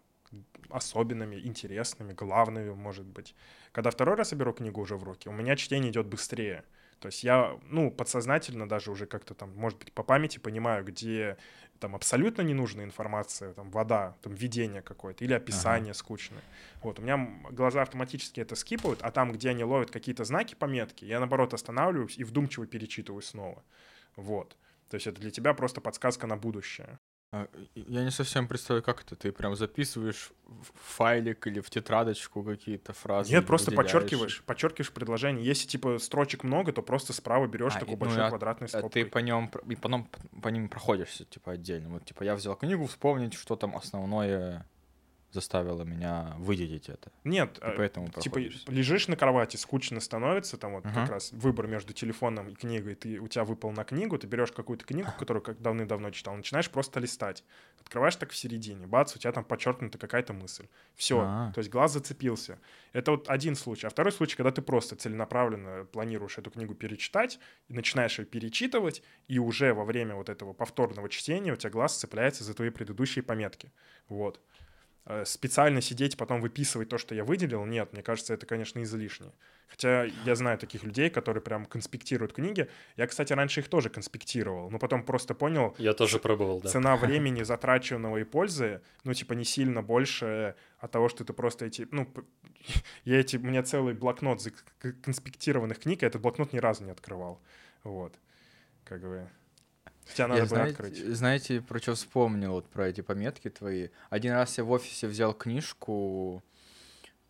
[0.69, 3.35] особенными, интересными, главными, может быть.
[3.71, 6.63] Когда второй раз я беру книгу уже в руки, у меня чтение идет быстрее.
[6.99, 11.37] То есть я, ну, подсознательно даже уже как-то там, может быть, по памяти понимаю, где
[11.79, 16.43] там абсолютно ненужная информация, там вода, там видение какое-то или описание скучное.
[16.83, 21.05] Вот, у меня глаза автоматически это скипают, а там, где они ловят какие-то знаки, пометки,
[21.05, 23.63] я, наоборот, останавливаюсь и вдумчиво перечитываю снова.
[24.17, 24.57] Вот.
[24.89, 26.99] То есть это для тебя просто подсказка на будущее.
[27.31, 29.15] А, Я не совсем представляю, как это.
[29.15, 33.31] Ты прям записываешь в файлик или в тетрадочку какие-то фразы.
[33.31, 35.45] Нет, просто выделяешь подчеркиваешь, подчеркиваешь предложение.
[35.45, 38.65] Если, типа, строчек много, то просто справа берешь А, такой и- ну, большой а- квадратный
[38.65, 39.03] А стопкой.
[39.03, 40.09] ты по нем и потом
[40.41, 41.89] по ним проходишься, типа, отдельно.
[41.89, 44.65] Вот, типа, я взял книгу, вспомнить, что там основное
[45.31, 47.11] заставило меня выделить это.
[47.23, 48.71] Нет, И а, поэтому типа проходишься.
[48.71, 51.01] лежишь на кровати, скучно становится, там вот Ага.
[51.01, 54.51] как раз выбор между телефоном и книгой, ты, у тебя выпал на книгу, ты берешь
[54.51, 57.43] какую-то книгу, которую как давным-давно читал, начинаешь просто листать.
[57.79, 60.67] Открываешь так в середине, бац, у тебя там подчеркнута какая-то мысль.
[60.95, 61.51] Все, А.
[61.53, 62.59] то есть глаз зацепился.
[62.93, 63.87] Это вот один случай.
[63.87, 69.03] А второй случай, когда ты просто целенаправленно планируешь эту книгу перечитать, и начинаешь ее перечитывать,
[69.27, 73.23] и уже во время вот этого повторного чтения у тебя глаз цепляется за твои предыдущие
[73.23, 73.71] пометки.
[74.07, 74.39] Вот.
[75.09, 79.31] Э, Специально сидеть, потом выписывать то, что я выделил, нет, мне кажется, это, конечно, излишне.
[79.67, 82.69] Хотя я знаю таких людей, которые прям конспектируют книги.
[82.95, 86.69] Я, кстати, раньше их тоже конспектировал, но потом просто понял, Я тоже пробовал, да.
[86.69, 91.65] цена времени, затраченного и пользы, ну, типа, не сильно больше от того, что ты просто
[91.65, 91.87] эти...
[91.89, 92.07] Ну,
[93.03, 93.37] я эти...
[93.37, 94.41] У меня целый блокнот
[95.01, 97.41] конспектированных книг, я этот блокнот ни разу не открывал.
[97.83, 98.13] Вот.
[98.83, 99.27] Как бы...
[100.09, 101.15] Хотя надо Я, бы знаете, открыть.
[101.15, 103.89] знаете, про что вспомнил, вот про эти пометки твои.
[104.09, 106.43] Один раз я в офисе взял книжку,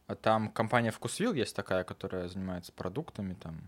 [0.07, 3.59] а там компания Вкусвилл есть такая, которая занимается продуктами там.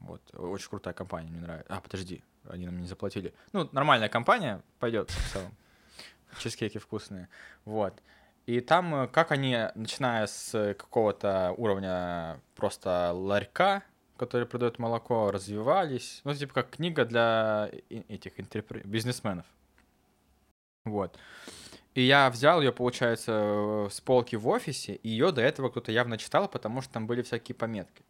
[0.00, 1.72] Вот, очень крутая компания, мне нравится.
[1.72, 3.32] А, подожди, они нам не заплатили.
[3.52, 5.54] Ну, нормальная компания, пойдет в целом.
[6.38, 7.28] Чизкейки вкусные.
[7.64, 8.02] Вот.
[8.46, 13.82] И там, э, как они, начиная с какого-то уровня просто ларька,
[14.16, 16.20] который продает молоко, развивались.
[16.24, 17.70] Ну, типа как книга для
[18.08, 19.46] этих интерпре- бизнесменов.
[20.84, 21.18] Вот.
[21.94, 25.92] И я взял ее, получается, э, с полки в офисе, и ее до этого кто-то
[25.92, 28.02] явно читал, потому что там были всякие пометки.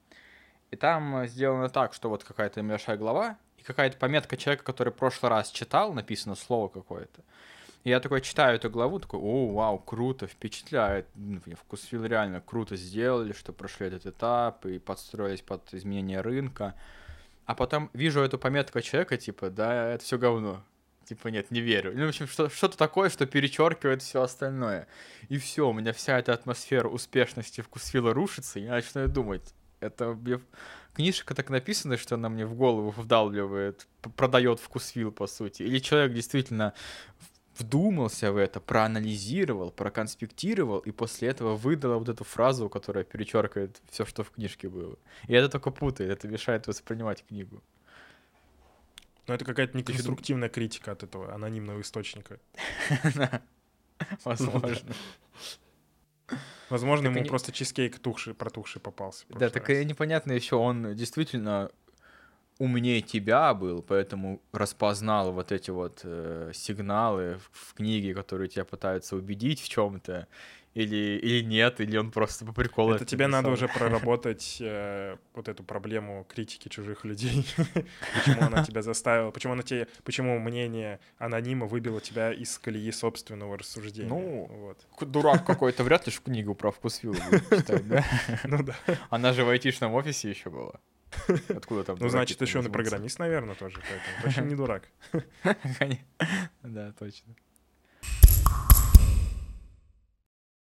[0.71, 4.93] И там э, сделано так, что вот какая-то небольшая глава, и какая-то пометка человека, который
[4.93, 7.23] в прошлый раз читал, написано слово какое-то.
[7.85, 11.07] Я такой читаю эту главу, такой, о, вау, круто, впечатляет.
[11.61, 16.75] Вкусвилл реально круто сделали, что прошли этот этап и подстроились под изменение рынка.
[17.45, 20.65] А потом вижу эту пометку человека, типа, да, это все говно.
[21.05, 21.93] Типа, нет, не верю.
[21.95, 24.87] Ну, в общем, что- что-то такое, что перечеркивает все остальное.
[25.29, 30.19] И все, у меня вся эта атмосфера успешности вкусвилла рушится, и я начинаю думать, это
[30.95, 35.63] книжка так написана, что она мне в голову вдалбливает, продает вкусвилл, по сути.
[35.63, 36.73] Или человек действительно
[37.59, 44.05] вдумался в это, проанализировал, проконспектировал, и после этого выдал вот эту фразу, которая перечеркивает все,
[44.05, 44.99] что в книжке было.
[45.29, 47.63] И это только путает, это мешает воспринимать книгу.
[49.27, 52.39] Но это какая-то неконструктивная критика от этого анонимного источника.
[54.25, 54.95] Возможно.
[56.71, 59.25] Возможно, ему просто чизкейк тухший, протухший попался.
[59.29, 61.71] Да, так непонятно еще, он действительно
[62.59, 68.65] умнее тебя был, поэтому распознал вот эти вот э, сигналы в, в книге, которые тебя
[68.65, 70.29] пытаются убедить в чем-то,
[70.75, 72.95] или, или нет, или он просто по приколу.
[72.95, 77.47] Это тебе надо уже проработать э, вот эту проблему критики чужих людей.
[78.15, 83.57] Почему она тебя заставила, почему она тебе, почему мнение анонима выбило тебя из колеи собственного
[83.57, 84.09] рассуждения.
[84.09, 85.11] Ну, вот.
[85.11, 88.05] Дурак какой-то, вряд ли ж книгу про вкус вилла будет читать, да?
[88.45, 88.75] Ну да.
[89.11, 90.81] Она же в айтишном офисе еще была.
[91.49, 94.89] Откуда там Ну, значит, еще он и программист, наверное, тоже, поэтому точно не дурак.
[96.63, 97.35] Да, точно.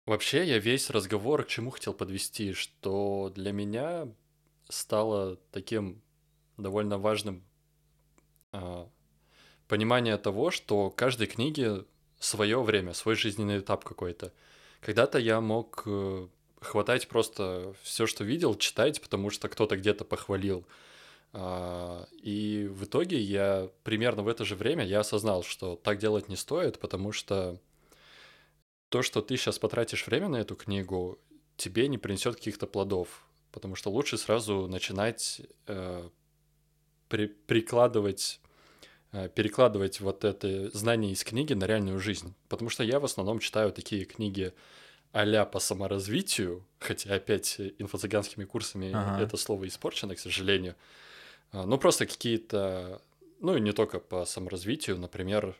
[0.05, 4.07] Вообще, я весь разговор к чему хотел подвести, что для меня
[4.67, 6.01] стало таким
[6.57, 7.43] довольно важным
[8.51, 8.89] а,
[9.67, 11.85] понимание того, что каждой книге
[12.19, 14.33] свое время, свой жизненный этап какой-то.
[14.81, 16.27] Когда-то я мог э,
[16.63, 20.65] хватать просто все, что видел, читать, потому что кто-то где-то похвалил.
[21.33, 26.29] А, И в итоге я примерно в это же время я осознал, что так делать
[26.29, 27.59] не стоит, потому что
[28.89, 31.19] то, что ты сейчас потратишь время на эту книгу,
[31.57, 33.25] тебе не принесет каких-то плодов.
[33.51, 36.09] Потому что лучше сразу начинать э,
[37.07, 38.39] при- прикладывать,
[39.11, 42.33] э, перекладывать вот это знание из книги на реальную жизнь.
[42.49, 44.53] Потому что я в основном читаю такие книги
[45.13, 49.21] а по саморазвитию, хотя опять э, инфо-цыганскими курсами Ага.
[49.23, 50.75] это слово испорчено, к сожалению.
[51.51, 53.01] А, Ну, просто какие-то,
[53.39, 55.55] ну и не только по саморазвитию, например,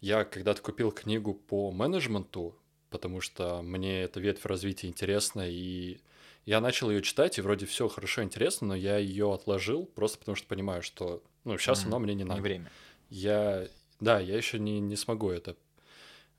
[0.00, 2.56] я когда-то купил книгу по менеджменту,
[2.90, 5.98] потому что мне эта ветвь развития интересна, и
[6.46, 10.36] я начал ее читать, и вроде все хорошо, интересно, но я ее отложил просто потому
[10.36, 11.88] что понимаю, что, ну, сейчас Мгм.
[11.88, 12.42] оно мне не Не надо.
[12.42, 12.70] время.
[13.10, 13.68] Я,
[14.00, 15.56] да, я еще не, не смогу это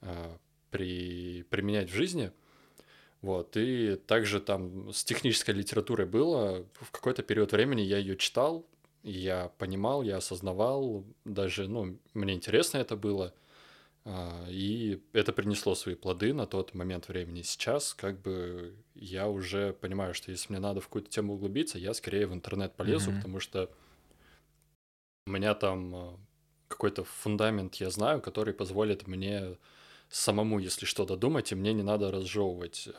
[0.02, 0.38] а,
[0.72, 2.32] при, применять в жизни.
[3.22, 8.66] Вот, и также там с технической литературой было, в какой-то период времени я ее читал,
[9.04, 13.34] я понимал, я осознавал, даже, ну, мне интересно это было,
[14.06, 17.42] а, и это принесло свои плоды на тот момент времени.
[17.44, 21.94] Сейчас как бы я уже понимаю, что если мне надо в какую-то тему углубиться, я
[21.94, 23.14] скорее в интернет полезу, Мгм.
[23.14, 23.72] потому что
[25.28, 26.20] у меня там а,
[26.68, 29.58] какой-то фундамент я знаю, который позволит мне
[30.10, 32.90] самому, если что, додумать, и мне не надо разжевывать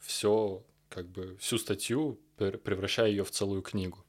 [0.00, 4.04] все, как бы всю статью, превращая ее в целую книгу.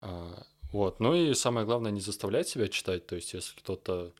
[0.00, 1.00] А, Вот.
[1.00, 3.06] Ну и самое главное, не заставлять себя читать.
[3.06, 4.12] То есть, если кто-то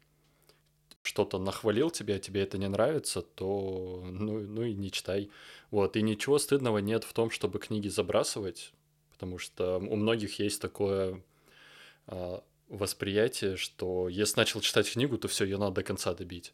[1.03, 5.31] что-то нахвалил тебе, а тебе это не нравится, то ну, ну и не читай.
[5.71, 5.97] Вот.
[5.97, 8.73] И ничего стыдного нет в том, чтобы книги забрасывать,
[9.11, 11.23] потому что у многих есть такое
[12.07, 16.53] а, восприятие, что если начал читать книгу, то все, ее надо до конца добить.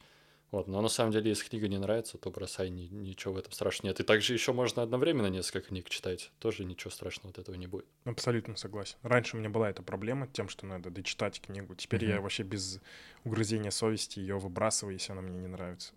[0.50, 3.52] Вот, но на самом деле, если книга не нравится, то бросай, ни- ничего в этом
[3.52, 4.00] страшного нет.
[4.00, 7.84] И также еще можно одновременно несколько книг читать, тоже ничего страшного от этого не будет.
[8.04, 8.96] Абсолютно согласен.
[9.02, 11.74] Раньше у меня была эта проблема тем, что надо дочитать книгу.
[11.74, 12.22] Теперь я Мгм.
[12.22, 12.80] вообще без
[13.24, 15.92] угрызения совести ее выбрасываю, если она мне не нравится.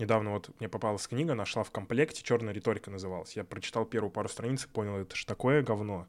[0.00, 3.36] Недавно вот мне попалась книга, нашла в комплекте, черная риторика называлась.
[3.36, 6.08] Я прочитал первую пару страниц и понял, это ж такое говно.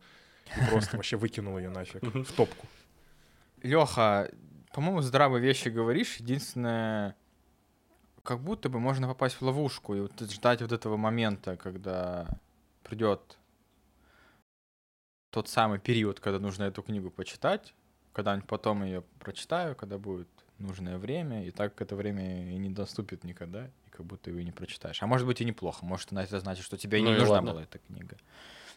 [0.60, 2.66] И просто вообще выкинул ее нафиг в топку.
[3.62, 4.32] Леха,
[4.74, 6.18] по-моему, здравые вещи говоришь.
[6.18, 7.16] Единственное,
[8.28, 12.28] как будто бы можно попасть в ловушку и вот ждать вот этого момента, когда
[12.84, 13.38] придет
[15.32, 17.74] тот самый период, когда нужно эту книгу почитать,
[18.12, 23.24] когда-нибудь потом ее прочитаю, когда будет нужное время, и так это время и не доступит
[23.24, 25.02] никогда, и как будто его и не прочитаешь.
[25.02, 27.52] А может быть и неплохо, может это значит, что тебе Ну не нужна ладно.
[27.52, 28.18] была эта книга.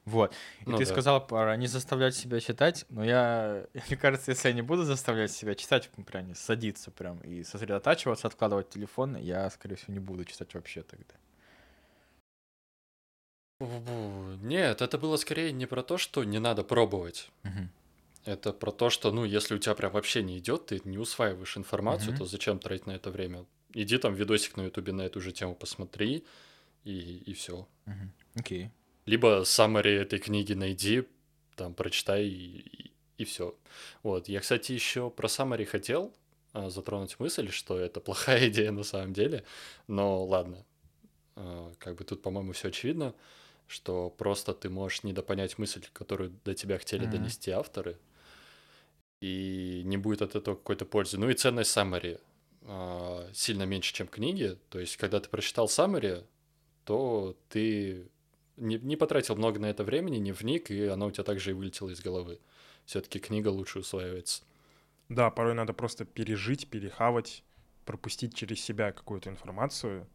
[0.05, 0.35] Вот.
[0.67, 0.87] И Ну ты да.
[0.87, 5.31] сказал про не заставлять себя читать, но я, мне кажется, если я не буду заставлять
[5.31, 10.25] себя читать, прям не садиться прям и сосредотачиваться, откладывать телефон, я, скорее всего, не буду
[10.25, 11.15] читать вообще тогда.
[14.43, 17.31] Нет, это было скорее не про то, что не надо пробовать.
[18.25, 21.57] Это про то, что, ну, если у тебя прям вообще не идет, ты не усваиваешь
[21.57, 22.19] информацию, Мгм.
[22.19, 23.47] то зачем тратить на это время?
[23.73, 26.27] Иди там видосик на ютубе на эту же тему посмотри,
[26.85, 27.67] и, и все.
[28.37, 28.71] Окей.
[29.11, 31.03] Либо summary этой книги найди,
[31.57, 33.57] там прочитай и, все.
[34.05, 34.29] Вот.
[34.29, 36.15] Я, кстати, еще про summary хотел
[36.53, 39.43] а, затронуть мысль, что это плохая идея на самом деле,
[39.89, 40.65] но ладно.
[41.35, 43.13] А, как бы тут, по-моему, все очевидно,
[43.67, 47.11] что просто ты можешь недопонять мысль, которую до тебя хотели Мгм.
[47.11, 47.99] донести авторы,
[49.21, 51.19] и не будет от этого какой-то пользы.
[51.19, 54.57] Ну и ценность а, сильно меньше, чем книги.
[54.69, 56.25] То есть, когда ты прочитал summary,
[56.85, 58.09] то ты
[58.61, 61.55] не, не потратил много на это времени, не вник, и оно у тебя также и
[61.55, 62.39] вылетело из головы.
[62.85, 64.43] Все-таки книга лучше усваивается.
[65.09, 67.43] Да, порой надо просто пережить, перехавать,
[67.85, 70.07] пропустить через себя какую-то информацию,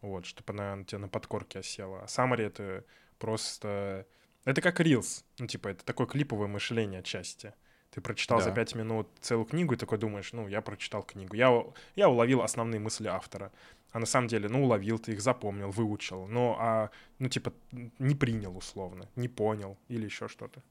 [0.00, 2.02] вот, чтобы она у тебя на подкорке осела.
[2.02, 2.84] А summary— это
[3.18, 4.06] просто...
[4.44, 5.24] Это как Reels.
[5.38, 7.52] Ну, типа, это такое клиповое мышление отчасти.
[7.90, 8.44] Ты прочитал Да.
[8.44, 11.34] за пять минут целую книгу и такой думаешь, ну, я прочитал книгу.
[11.34, 11.64] Я,
[11.96, 13.50] я уловил основные мысли автора.
[13.96, 16.26] А на самом деле, ну, уловил, ты их запомнил, выучил.
[16.26, 17.54] Ну, а, ну, типа,
[17.98, 20.62] не принял условно, не понял или еще что-то.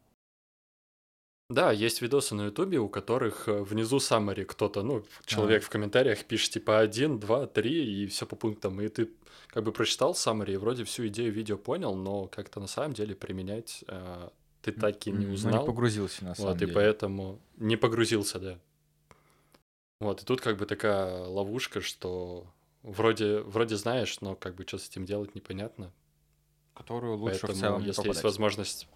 [1.49, 6.23] Да, есть видосы на Ютубе, у которых э, внизу summary кто-то, ну, человек в комментариях
[6.25, 8.79] пишет типа один, два, три и все по пунктам.
[8.79, 9.09] И ты
[9.47, 13.15] как бы прочитал summary и вроде всю идею видео понял, но как-то на самом деле
[13.15, 14.29] применять э,
[14.61, 15.61] ты так и не М, ну, узнал.
[15.61, 16.73] не погрузился, на самом Вот, и деле.
[16.73, 18.59] поэтому не погрузился, да.
[19.99, 22.45] Вот, и тут как бы такая ловушка, что
[22.85, 25.91] вроде, вроде знаешь, но как бы что с этим делать непонятно.
[26.73, 28.23] Которую лучше Поэтому, в целом если есть попадать.
[28.23, 28.87] возможность,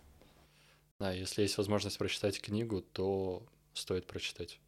[0.99, 4.59] да, если есть возможность прочитать книгу, то стоит прочитать.